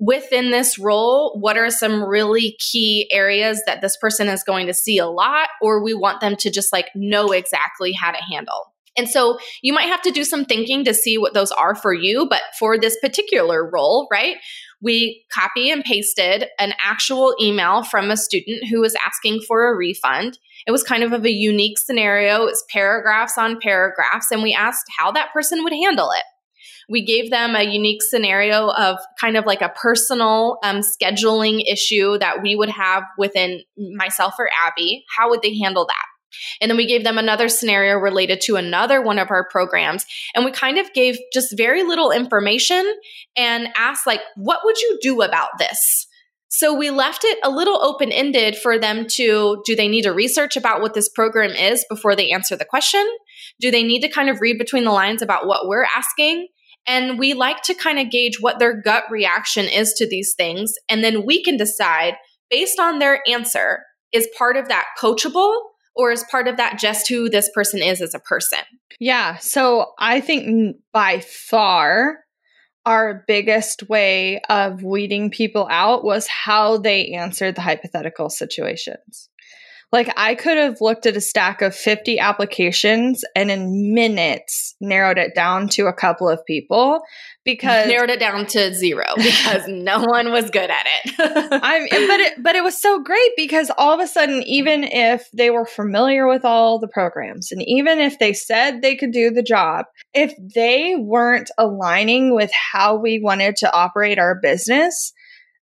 Within 0.00 0.50
this 0.50 0.78
role, 0.78 1.38
what 1.40 1.56
are 1.56 1.70
some 1.70 2.02
really 2.02 2.56
key 2.58 3.08
areas 3.12 3.62
that 3.66 3.80
this 3.80 3.96
person 3.96 4.28
is 4.28 4.42
going 4.42 4.66
to 4.66 4.74
see 4.74 4.98
a 4.98 5.06
lot, 5.06 5.48
or 5.62 5.82
we 5.82 5.94
want 5.94 6.20
them 6.20 6.36
to 6.36 6.50
just 6.50 6.72
like 6.72 6.88
know 6.94 7.30
exactly 7.30 7.92
how 7.92 8.10
to 8.10 8.22
handle? 8.22 8.72
And 8.96 9.08
so 9.08 9.38
you 9.62 9.72
might 9.72 9.88
have 9.88 10.02
to 10.02 10.10
do 10.10 10.24
some 10.24 10.44
thinking 10.44 10.84
to 10.84 10.94
see 10.94 11.18
what 11.18 11.34
those 11.34 11.50
are 11.50 11.74
for 11.74 11.92
you. 11.92 12.28
But 12.28 12.42
for 12.58 12.78
this 12.78 12.96
particular 13.00 13.68
role, 13.68 14.06
right, 14.10 14.36
we 14.84 15.24
copy 15.32 15.70
and 15.70 15.82
pasted 15.82 16.46
an 16.58 16.74
actual 16.84 17.34
email 17.40 17.82
from 17.82 18.10
a 18.10 18.16
student 18.16 18.68
who 18.70 18.82
was 18.82 18.94
asking 19.06 19.40
for 19.40 19.66
a 19.66 19.74
refund. 19.74 20.38
It 20.66 20.72
was 20.72 20.84
kind 20.84 21.02
of, 21.02 21.12
of 21.12 21.24
a 21.24 21.32
unique 21.32 21.78
scenario. 21.78 22.44
It's 22.44 22.62
paragraphs 22.70 23.38
on 23.38 23.58
paragraphs, 23.60 24.30
and 24.30 24.42
we 24.42 24.54
asked 24.54 24.84
how 24.96 25.10
that 25.12 25.32
person 25.32 25.64
would 25.64 25.72
handle 25.72 26.10
it. 26.12 26.22
We 26.88 27.02
gave 27.02 27.30
them 27.30 27.56
a 27.56 27.62
unique 27.62 28.02
scenario 28.02 28.68
of 28.68 28.98
kind 29.18 29.38
of 29.38 29.46
like 29.46 29.62
a 29.62 29.70
personal 29.70 30.58
um, 30.62 30.80
scheduling 30.80 31.62
issue 31.66 32.18
that 32.18 32.42
we 32.42 32.54
would 32.54 32.68
have 32.68 33.04
within 33.16 33.62
myself 33.96 34.34
or 34.38 34.50
Abby. 34.66 35.04
How 35.16 35.30
would 35.30 35.40
they 35.40 35.56
handle 35.58 35.86
that? 35.86 36.04
And 36.60 36.70
then 36.70 36.76
we 36.76 36.86
gave 36.86 37.04
them 37.04 37.18
another 37.18 37.48
scenario 37.48 37.96
related 37.96 38.40
to 38.42 38.56
another 38.56 39.02
one 39.02 39.18
of 39.18 39.30
our 39.30 39.48
programs. 39.48 40.04
And 40.34 40.44
we 40.44 40.50
kind 40.50 40.78
of 40.78 40.92
gave 40.92 41.18
just 41.32 41.56
very 41.56 41.82
little 41.82 42.10
information 42.10 42.94
and 43.36 43.68
asked, 43.76 44.06
like, 44.06 44.20
what 44.36 44.60
would 44.64 44.78
you 44.80 44.98
do 45.02 45.22
about 45.22 45.50
this? 45.58 46.06
So 46.48 46.72
we 46.72 46.90
left 46.90 47.24
it 47.24 47.36
a 47.42 47.50
little 47.50 47.82
open 47.82 48.12
ended 48.12 48.56
for 48.56 48.78
them 48.78 49.06
to 49.14 49.60
do 49.66 49.74
they 49.74 49.88
need 49.88 50.02
to 50.02 50.12
research 50.12 50.56
about 50.56 50.80
what 50.80 50.94
this 50.94 51.08
program 51.08 51.50
is 51.50 51.84
before 51.88 52.14
they 52.14 52.30
answer 52.30 52.54
the 52.54 52.64
question? 52.64 53.04
Do 53.58 53.72
they 53.72 53.82
need 53.82 54.02
to 54.02 54.08
kind 54.08 54.30
of 54.30 54.40
read 54.40 54.56
between 54.56 54.84
the 54.84 54.92
lines 54.92 55.20
about 55.20 55.48
what 55.48 55.66
we're 55.66 55.86
asking? 55.96 56.46
And 56.86 57.18
we 57.18 57.34
like 57.34 57.62
to 57.62 57.74
kind 57.74 57.98
of 57.98 58.08
gauge 58.10 58.40
what 58.40 58.60
their 58.60 58.80
gut 58.80 59.02
reaction 59.10 59.64
is 59.64 59.94
to 59.94 60.08
these 60.08 60.34
things. 60.34 60.74
And 60.88 61.02
then 61.02 61.26
we 61.26 61.42
can 61.42 61.56
decide 61.56 62.14
based 62.50 62.78
on 62.78 63.00
their 63.00 63.20
answer 63.28 63.80
is 64.12 64.28
part 64.38 64.56
of 64.56 64.68
that 64.68 64.86
coachable 65.00 65.56
or 65.94 66.12
is 66.12 66.24
part 66.30 66.48
of 66.48 66.56
that 66.56 66.78
just 66.78 67.08
who 67.08 67.28
this 67.28 67.50
person 67.54 67.82
is 67.82 68.00
as 68.00 68.14
a 68.14 68.18
person? 68.18 68.60
Yeah. 68.98 69.38
So 69.38 69.92
I 69.98 70.20
think 70.20 70.76
by 70.92 71.20
far 71.20 72.18
our 72.86 73.24
biggest 73.26 73.88
way 73.88 74.40
of 74.50 74.82
weeding 74.82 75.30
people 75.30 75.66
out 75.70 76.04
was 76.04 76.26
how 76.26 76.76
they 76.76 77.12
answered 77.12 77.54
the 77.54 77.62
hypothetical 77.62 78.28
situations. 78.28 79.30
Like 79.94 80.12
I 80.16 80.34
could 80.34 80.56
have 80.56 80.80
looked 80.80 81.06
at 81.06 81.16
a 81.16 81.20
stack 81.20 81.62
of 81.62 81.72
50 81.72 82.18
applications 82.18 83.22
and 83.36 83.48
in 83.48 83.94
minutes 83.94 84.74
narrowed 84.80 85.18
it 85.18 85.36
down 85.36 85.68
to 85.68 85.86
a 85.86 85.92
couple 85.92 86.28
of 86.28 86.44
people 86.44 87.00
because 87.44 87.86
narrowed 87.86 88.10
it 88.10 88.18
down 88.18 88.44
to 88.46 88.74
zero 88.74 89.04
because 89.16 89.68
no 89.68 90.00
one 90.00 90.32
was 90.32 90.50
good 90.50 90.68
at 90.68 90.84
it. 90.84 91.14
I'm 91.62 91.82
but 92.08 92.18
it 92.18 92.42
but 92.42 92.56
it 92.56 92.64
was 92.64 92.76
so 92.76 93.04
great 93.04 93.30
because 93.36 93.70
all 93.78 93.94
of 93.94 94.00
a 94.00 94.08
sudden 94.08 94.42
even 94.42 94.82
if 94.82 95.30
they 95.32 95.50
were 95.50 95.64
familiar 95.64 96.26
with 96.26 96.44
all 96.44 96.80
the 96.80 96.88
programs 96.88 97.52
and 97.52 97.62
even 97.62 98.00
if 98.00 98.18
they 98.18 98.32
said 98.32 98.82
they 98.82 98.96
could 98.96 99.12
do 99.12 99.30
the 99.30 99.44
job, 99.44 99.86
if 100.12 100.34
they 100.56 100.96
weren't 100.98 101.52
aligning 101.56 102.34
with 102.34 102.50
how 102.72 102.96
we 102.96 103.20
wanted 103.22 103.54
to 103.58 103.72
operate 103.72 104.18
our 104.18 104.34
business, 104.42 105.12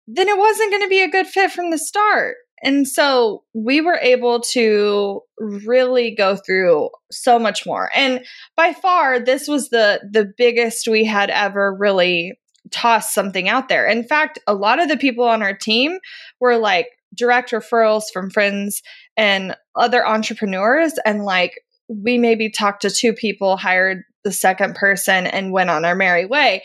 then 0.06 0.26
it 0.26 0.38
wasn't 0.38 0.70
going 0.70 0.84
to 0.84 0.88
be 0.88 1.02
a 1.02 1.10
good 1.10 1.26
fit 1.26 1.52
from 1.52 1.70
the 1.70 1.76
start. 1.76 2.36
And 2.62 2.86
so 2.86 3.42
we 3.54 3.80
were 3.80 3.98
able 4.00 4.40
to 4.52 5.20
really 5.38 6.14
go 6.14 6.36
through 6.36 6.90
so 7.10 7.38
much 7.38 7.66
more. 7.66 7.90
And 7.94 8.24
by 8.56 8.72
far 8.72 9.18
this 9.18 9.48
was 9.48 9.70
the 9.70 10.00
the 10.10 10.32
biggest 10.36 10.86
we 10.88 11.04
had 11.04 11.30
ever 11.30 11.74
really 11.74 12.38
tossed 12.70 13.12
something 13.12 13.48
out 13.48 13.68
there. 13.68 13.86
In 13.86 14.04
fact, 14.04 14.38
a 14.46 14.54
lot 14.54 14.80
of 14.80 14.88
the 14.88 14.96
people 14.96 15.24
on 15.24 15.42
our 15.42 15.54
team 15.54 15.98
were 16.40 16.56
like 16.56 16.88
direct 17.14 17.50
referrals 17.50 18.04
from 18.12 18.30
friends 18.30 18.82
and 19.16 19.56
other 19.74 20.06
entrepreneurs 20.06 20.94
and 21.04 21.24
like 21.24 21.60
we 21.88 22.18
maybe 22.18 22.48
talked 22.50 22.82
to 22.82 22.90
two 22.90 23.12
people, 23.12 23.56
hired 23.56 24.04
the 24.24 24.32
second 24.32 24.74
person, 24.74 25.26
and 25.26 25.52
went 25.52 25.70
on 25.70 25.84
our 25.84 25.94
merry 25.94 26.24
way. 26.24 26.62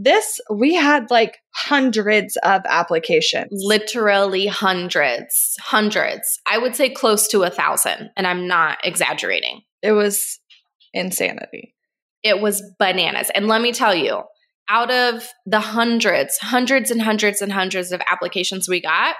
This, 0.00 0.40
we 0.48 0.74
had 0.74 1.10
like 1.10 1.38
hundreds 1.52 2.36
of 2.44 2.62
applications. 2.66 3.48
Literally 3.50 4.46
hundreds, 4.46 5.56
hundreds. 5.60 6.40
I 6.46 6.56
would 6.56 6.76
say 6.76 6.88
close 6.88 7.26
to 7.28 7.42
a 7.42 7.50
thousand, 7.50 8.10
and 8.16 8.24
I'm 8.24 8.46
not 8.46 8.78
exaggerating. 8.84 9.62
It 9.82 9.92
was 9.92 10.38
insanity. 10.94 11.74
It 12.22 12.40
was 12.40 12.62
bananas. 12.78 13.30
And 13.34 13.48
let 13.48 13.60
me 13.60 13.72
tell 13.72 13.94
you, 13.94 14.22
out 14.68 14.90
of 14.92 15.26
the 15.46 15.60
hundreds, 15.60 16.38
hundreds 16.38 16.92
and 16.92 17.02
hundreds 17.02 17.42
and 17.42 17.52
hundreds 17.52 17.90
of 17.90 18.00
applications 18.08 18.68
we 18.68 18.80
got, 18.80 19.16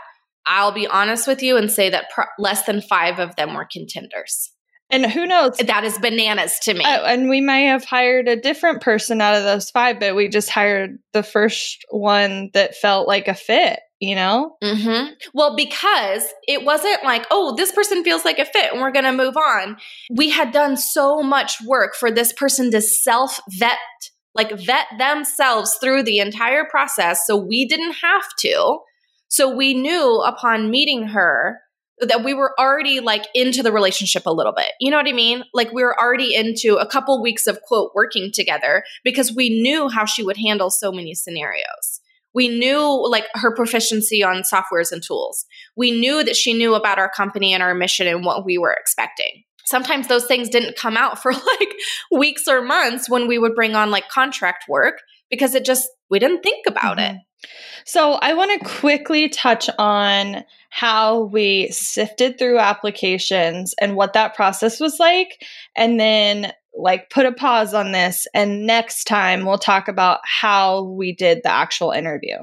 I'll 0.46 0.72
be 0.72 0.86
honest 0.86 1.26
with 1.26 1.42
you 1.42 1.56
and 1.56 1.70
say 1.70 1.90
that 1.90 2.06
less 2.38 2.64
than 2.64 2.82
five 2.82 3.18
of 3.18 3.34
them 3.34 3.54
were 3.54 3.66
contenders. 3.70 4.52
And 4.90 5.04
who 5.06 5.26
knows? 5.26 5.56
That 5.58 5.84
is 5.84 5.98
bananas 5.98 6.58
to 6.60 6.74
me. 6.74 6.84
Uh, 6.84 7.04
and 7.04 7.28
we 7.28 7.40
may 7.40 7.66
have 7.66 7.84
hired 7.84 8.26
a 8.26 8.36
different 8.36 8.80
person 8.80 9.20
out 9.20 9.36
of 9.36 9.44
those 9.44 9.70
five, 9.70 10.00
but 10.00 10.16
we 10.16 10.28
just 10.28 10.48
hired 10.48 10.98
the 11.12 11.22
first 11.22 11.84
one 11.90 12.50
that 12.54 12.74
felt 12.74 13.06
like 13.06 13.28
a 13.28 13.34
fit, 13.34 13.80
you 14.00 14.14
know? 14.14 14.56
Mm-hmm. 14.62 15.12
Well, 15.34 15.54
because 15.56 16.26
it 16.46 16.64
wasn't 16.64 17.04
like, 17.04 17.26
oh, 17.30 17.54
this 17.54 17.70
person 17.70 18.02
feels 18.02 18.24
like 18.24 18.38
a 18.38 18.46
fit 18.46 18.72
and 18.72 18.80
we're 18.80 18.92
going 18.92 19.04
to 19.04 19.12
move 19.12 19.36
on. 19.36 19.76
We 20.10 20.30
had 20.30 20.52
done 20.52 20.76
so 20.76 21.22
much 21.22 21.62
work 21.64 21.94
for 21.94 22.10
this 22.10 22.32
person 22.32 22.70
to 22.70 22.80
self 22.80 23.40
vet, 23.50 23.76
like 24.34 24.58
vet 24.58 24.86
themselves 24.98 25.76
through 25.82 26.04
the 26.04 26.18
entire 26.18 26.64
process. 26.64 27.26
So 27.26 27.36
we 27.36 27.66
didn't 27.66 27.96
have 28.02 28.24
to. 28.38 28.78
So 29.28 29.54
we 29.54 29.74
knew 29.74 30.22
upon 30.22 30.70
meeting 30.70 31.08
her 31.08 31.60
that 32.00 32.24
we 32.24 32.34
were 32.34 32.58
already 32.58 33.00
like 33.00 33.26
into 33.34 33.62
the 33.62 33.72
relationship 33.72 34.24
a 34.26 34.32
little 34.32 34.52
bit. 34.52 34.72
You 34.80 34.90
know 34.90 34.96
what 34.96 35.08
I 35.08 35.12
mean? 35.12 35.44
Like 35.52 35.72
we 35.72 35.82
were 35.82 35.98
already 35.98 36.34
into 36.34 36.76
a 36.76 36.86
couple 36.86 37.20
weeks 37.22 37.46
of 37.46 37.60
quote 37.62 37.92
working 37.94 38.30
together 38.32 38.84
because 39.04 39.34
we 39.34 39.60
knew 39.60 39.88
how 39.88 40.04
she 40.04 40.22
would 40.22 40.36
handle 40.36 40.70
so 40.70 40.92
many 40.92 41.14
scenarios. 41.14 42.00
We 42.34 42.48
knew 42.48 43.04
like 43.08 43.24
her 43.34 43.54
proficiency 43.54 44.22
on 44.22 44.42
softwares 44.42 44.92
and 44.92 45.02
tools. 45.02 45.46
We 45.76 45.90
knew 45.90 46.22
that 46.22 46.36
she 46.36 46.54
knew 46.54 46.74
about 46.74 46.98
our 46.98 47.10
company 47.10 47.52
and 47.52 47.62
our 47.62 47.74
mission 47.74 48.06
and 48.06 48.24
what 48.24 48.44
we 48.44 48.58
were 48.58 48.72
expecting. 48.72 49.44
Sometimes 49.64 50.08
those 50.08 50.26
things 50.26 50.48
didn't 50.48 50.76
come 50.76 50.96
out 50.96 51.20
for 51.20 51.32
like 51.60 51.74
weeks 52.12 52.46
or 52.46 52.62
months 52.62 53.08
when 53.08 53.26
we 53.26 53.38
would 53.38 53.54
bring 53.54 53.74
on 53.74 53.90
like 53.90 54.08
contract 54.08 54.64
work 54.68 55.00
because 55.30 55.54
it 55.54 55.64
just, 55.64 55.88
we 56.10 56.18
didn't 56.18 56.42
think 56.42 56.66
about 56.66 56.98
mm-hmm. 56.98 57.16
it. 57.16 57.22
So 57.84 58.14
I 58.14 58.34
want 58.34 58.60
to 58.60 58.68
quickly 58.68 59.28
touch 59.28 59.70
on 59.78 60.44
how 60.70 61.22
we 61.24 61.68
sifted 61.70 62.38
through 62.38 62.58
applications 62.58 63.74
and 63.80 63.96
what 63.96 64.12
that 64.12 64.34
process 64.34 64.80
was 64.80 64.98
like. 64.98 65.42
And 65.76 65.98
then, 65.98 66.52
like, 66.76 67.10
put 67.10 67.26
a 67.26 67.32
pause 67.32 67.74
on 67.74 67.92
this. 67.92 68.26
And 68.34 68.66
next 68.66 69.04
time, 69.04 69.44
we'll 69.44 69.58
talk 69.58 69.88
about 69.88 70.20
how 70.24 70.82
we 70.82 71.14
did 71.14 71.40
the 71.42 71.50
actual 71.50 71.92
interview. 71.92 72.36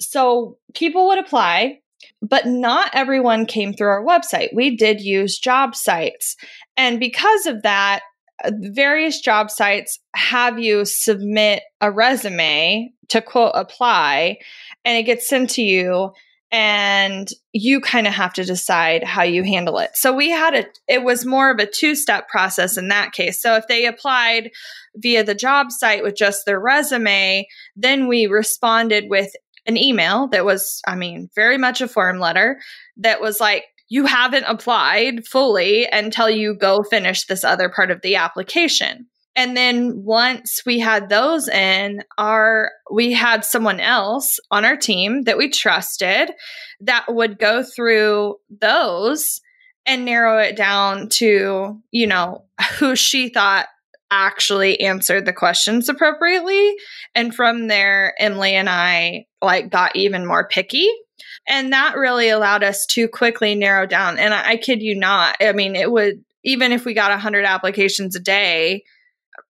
So, 0.00 0.58
people 0.74 1.06
would 1.08 1.18
apply, 1.18 1.80
but 2.20 2.46
not 2.46 2.90
everyone 2.94 3.46
came 3.46 3.72
through 3.72 3.88
our 3.88 4.04
website. 4.04 4.54
We 4.54 4.76
did 4.76 5.00
use 5.00 5.38
job 5.38 5.76
sites. 5.76 6.36
And 6.76 6.98
because 6.98 7.46
of 7.46 7.62
that, 7.62 8.00
Uh, 8.44 8.50
various 8.56 9.20
job 9.20 9.50
sites 9.50 9.98
have 10.14 10.58
you 10.58 10.84
submit 10.84 11.62
a 11.80 11.90
resume 11.90 12.92
to 13.08 13.20
quote 13.20 13.52
apply 13.54 14.38
and 14.84 14.96
it 14.96 15.04
gets 15.04 15.28
sent 15.28 15.50
to 15.50 15.62
you 15.62 16.12
and 16.52 17.30
you 17.52 17.80
kind 17.80 18.06
of 18.06 18.12
have 18.12 18.34
to 18.34 18.44
decide 18.44 19.02
how 19.02 19.22
you 19.22 19.42
handle 19.42 19.78
it. 19.78 19.90
So 19.94 20.12
we 20.12 20.30
had 20.30 20.54
a 20.54 20.66
it 20.86 21.02
was 21.02 21.24
more 21.24 21.50
of 21.50 21.58
a 21.58 21.66
two-step 21.66 22.28
process 22.28 22.76
in 22.76 22.88
that 22.88 23.12
case. 23.12 23.40
So 23.40 23.56
if 23.56 23.66
they 23.68 23.86
applied 23.86 24.50
via 24.96 25.24
the 25.24 25.34
job 25.34 25.72
site 25.72 26.02
with 26.02 26.14
just 26.14 26.44
their 26.44 26.60
resume, 26.60 27.46
then 27.74 28.06
we 28.06 28.26
responded 28.26 29.08
with 29.08 29.32
an 29.66 29.78
email 29.78 30.28
that 30.28 30.44
was 30.44 30.82
I 30.86 30.94
mean, 30.94 31.30
very 31.34 31.56
much 31.56 31.80
a 31.80 31.88
form 31.88 32.18
letter 32.18 32.60
that 32.98 33.22
was 33.22 33.40
like 33.40 33.64
you 33.92 34.06
haven't 34.06 34.44
applied 34.44 35.26
fully 35.26 35.86
until 35.86 36.30
you 36.30 36.54
go 36.54 36.82
finish 36.82 37.26
this 37.26 37.44
other 37.44 37.68
part 37.68 37.90
of 37.90 38.00
the 38.00 38.16
application. 38.16 39.06
And 39.36 39.54
then 39.54 40.02
once 40.02 40.62
we 40.64 40.78
had 40.78 41.10
those 41.10 41.46
in, 41.46 42.02
our 42.16 42.70
we 42.90 43.12
had 43.12 43.44
someone 43.44 43.80
else 43.80 44.38
on 44.50 44.64
our 44.64 44.78
team 44.78 45.24
that 45.24 45.36
we 45.36 45.50
trusted 45.50 46.30
that 46.80 47.04
would 47.06 47.38
go 47.38 47.62
through 47.62 48.36
those 48.62 49.42
and 49.84 50.06
narrow 50.06 50.38
it 50.38 50.56
down 50.56 51.10
to, 51.10 51.78
you 51.90 52.06
know, 52.06 52.46
who 52.78 52.96
she 52.96 53.28
thought 53.28 53.66
actually 54.10 54.80
answered 54.80 55.26
the 55.26 55.34
questions 55.34 55.90
appropriately. 55.90 56.74
And 57.14 57.34
from 57.34 57.68
there, 57.68 58.14
Emily 58.18 58.54
and 58.54 58.70
I 58.70 59.26
like 59.42 59.68
got 59.68 59.96
even 59.96 60.26
more 60.26 60.48
picky. 60.48 60.88
And 61.46 61.72
that 61.72 61.96
really 61.96 62.28
allowed 62.28 62.62
us 62.62 62.86
to 62.90 63.08
quickly 63.08 63.54
narrow 63.54 63.86
down. 63.86 64.18
And 64.18 64.32
I, 64.32 64.50
I 64.50 64.56
kid 64.56 64.82
you 64.82 64.94
not, 64.94 65.36
I 65.40 65.52
mean, 65.52 65.74
it 65.74 65.90
would, 65.90 66.24
even 66.44 66.72
if 66.72 66.84
we 66.84 66.94
got 66.94 67.10
100 67.10 67.44
applications 67.44 68.14
a 68.16 68.20
day, 68.20 68.84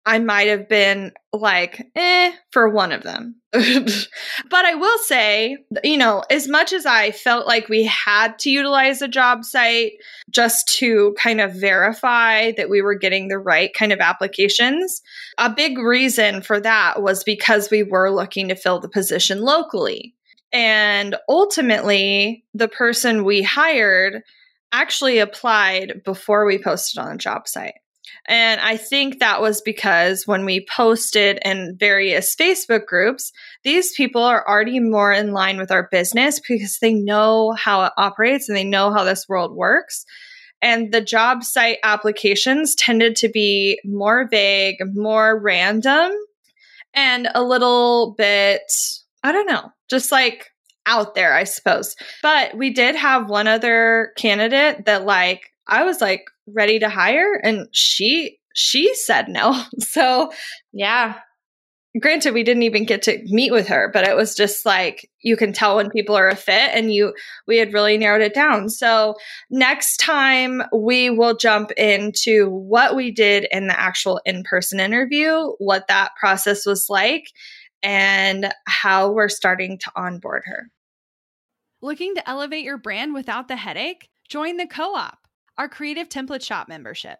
I 0.04 0.18
might 0.18 0.48
have 0.48 0.68
been 0.68 1.12
like, 1.32 1.86
eh, 1.94 2.32
for 2.50 2.68
one 2.68 2.92
of 2.92 3.02
them. 3.02 3.36
but 3.52 4.64
I 4.64 4.74
will 4.74 4.98
say, 4.98 5.58
you 5.84 5.96
know, 5.96 6.24
as 6.30 6.48
much 6.48 6.72
as 6.72 6.86
I 6.86 7.12
felt 7.12 7.46
like 7.46 7.68
we 7.68 7.84
had 7.84 8.38
to 8.40 8.50
utilize 8.50 9.00
a 9.00 9.08
job 9.08 9.44
site 9.44 9.92
just 10.30 10.68
to 10.78 11.14
kind 11.18 11.40
of 11.40 11.54
verify 11.54 12.52
that 12.52 12.70
we 12.70 12.82
were 12.82 12.94
getting 12.94 13.28
the 13.28 13.38
right 13.38 13.72
kind 13.74 13.92
of 13.92 14.00
applications, 14.00 15.02
a 15.38 15.50
big 15.50 15.78
reason 15.78 16.42
for 16.42 16.58
that 16.60 17.02
was 17.02 17.22
because 17.22 17.70
we 17.70 17.82
were 17.82 18.10
looking 18.10 18.48
to 18.48 18.56
fill 18.56 18.80
the 18.80 18.88
position 18.88 19.42
locally. 19.42 20.14
And 20.52 21.16
ultimately, 21.28 22.44
the 22.54 22.68
person 22.68 23.24
we 23.24 23.42
hired 23.42 24.22
actually 24.70 25.18
applied 25.18 26.02
before 26.04 26.46
we 26.46 26.58
posted 26.58 26.98
on 26.98 27.12
the 27.12 27.18
job 27.18 27.48
site. 27.48 27.74
And 28.26 28.60
I 28.60 28.76
think 28.76 29.18
that 29.18 29.40
was 29.40 29.60
because 29.60 30.26
when 30.26 30.44
we 30.44 30.66
posted 30.66 31.38
in 31.44 31.76
various 31.78 32.34
Facebook 32.36 32.86
groups, 32.86 33.32
these 33.64 33.92
people 33.94 34.22
are 34.22 34.46
already 34.46 34.80
more 34.80 35.12
in 35.12 35.32
line 35.32 35.58
with 35.58 35.70
our 35.70 35.88
business 35.90 36.40
because 36.48 36.78
they 36.80 36.94
know 36.94 37.52
how 37.52 37.84
it 37.84 37.92
operates 37.96 38.48
and 38.48 38.56
they 38.56 38.64
know 38.64 38.92
how 38.92 39.04
this 39.04 39.28
world 39.28 39.54
works. 39.54 40.04
And 40.60 40.92
the 40.92 41.00
job 41.00 41.42
site 41.42 41.78
applications 41.82 42.76
tended 42.76 43.16
to 43.16 43.28
be 43.28 43.80
more 43.84 44.28
vague, 44.30 44.76
more 44.94 45.38
random, 45.40 46.12
and 46.94 47.28
a 47.34 47.42
little 47.42 48.14
bit, 48.16 48.62
I 49.22 49.32
don't 49.32 49.46
know, 49.46 49.70
just 49.88 50.12
like 50.12 50.48
out 50.86 51.14
there, 51.14 51.32
I 51.34 51.44
suppose. 51.44 51.96
But 52.22 52.56
we 52.56 52.70
did 52.70 52.96
have 52.96 53.28
one 53.28 53.46
other 53.46 54.12
candidate 54.16 54.86
that, 54.86 55.04
like, 55.04 55.52
I 55.66 55.84
was 55.84 56.00
like 56.00 56.24
ready 56.46 56.78
to 56.80 56.88
hire, 56.88 57.34
and 57.42 57.68
she 57.72 58.38
she 58.54 58.94
said 58.94 59.28
no. 59.28 59.62
So 59.80 60.32
yeah. 60.72 61.18
Granted, 62.00 62.32
we 62.32 62.42
didn't 62.42 62.62
even 62.62 62.86
get 62.86 63.02
to 63.02 63.22
meet 63.26 63.52
with 63.52 63.68
her, 63.68 63.90
but 63.92 64.08
it 64.08 64.16
was 64.16 64.34
just 64.34 64.64
like 64.64 65.10
you 65.20 65.36
can 65.36 65.52
tell 65.52 65.76
when 65.76 65.90
people 65.90 66.16
are 66.16 66.30
a 66.30 66.34
fit, 66.34 66.70
and 66.72 66.92
you 66.92 67.12
we 67.46 67.58
had 67.58 67.74
really 67.74 67.98
narrowed 67.98 68.22
it 68.22 68.32
down. 68.32 68.70
So 68.70 69.14
next 69.50 69.98
time 69.98 70.62
we 70.74 71.10
will 71.10 71.36
jump 71.36 71.70
into 71.72 72.48
what 72.48 72.96
we 72.96 73.10
did 73.10 73.46
in 73.52 73.66
the 73.66 73.78
actual 73.78 74.22
in 74.24 74.42
person 74.42 74.80
interview, 74.80 75.52
what 75.58 75.86
that 75.88 76.12
process 76.18 76.64
was 76.64 76.86
like, 76.88 77.24
and 77.82 78.52
how 78.66 79.10
we're 79.10 79.28
starting 79.28 79.78
to 79.78 79.92
onboard 79.96 80.42
her. 80.46 80.70
Looking 81.80 82.14
to 82.14 82.28
elevate 82.28 82.64
your 82.64 82.78
brand 82.78 83.14
without 83.14 83.48
the 83.48 83.56
headache? 83.56 84.08
Join 84.28 84.56
the 84.56 84.66
co 84.66 84.94
op, 84.94 85.26
our 85.58 85.68
creative 85.68 86.08
template 86.08 86.42
shop 86.42 86.68
membership. 86.68 87.18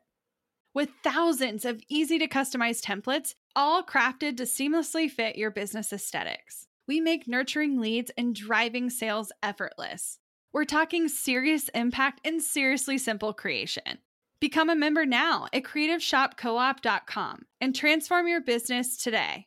With 0.75 0.90
thousands 1.03 1.64
of 1.64 1.83
easy 1.88 2.18
to 2.18 2.29
customize 2.29 2.81
templates, 2.81 3.35
all 3.55 3.83
crafted 3.83 4.37
to 4.38 4.44
seamlessly 4.44 5.11
fit 5.11 5.37
your 5.37 5.51
business 5.51 5.92
aesthetics, 5.92 6.68
we 6.88 7.01
make 7.01 7.29
nurturing 7.29 7.81
leads 7.81 8.11
and 8.16 8.35
driving 8.35 8.88
sales 8.88 9.33
effortless. 9.42 10.18
We're 10.53 10.64
talking 10.64 11.09
serious 11.09 11.68
impact 11.70 12.20
and 12.27 12.42
seriously 12.42 12.98
simple 12.98 13.33
creation. 13.33 13.98
Become 14.40 14.70
a 14.70 14.75
member 14.75 15.07
now 15.07 15.46
at 15.53 15.62
creativeshopcoop.com 15.62 17.46
and 17.61 17.75
transform 17.75 18.29
your 18.29 18.40
business 18.40 18.96
today. 18.96 19.46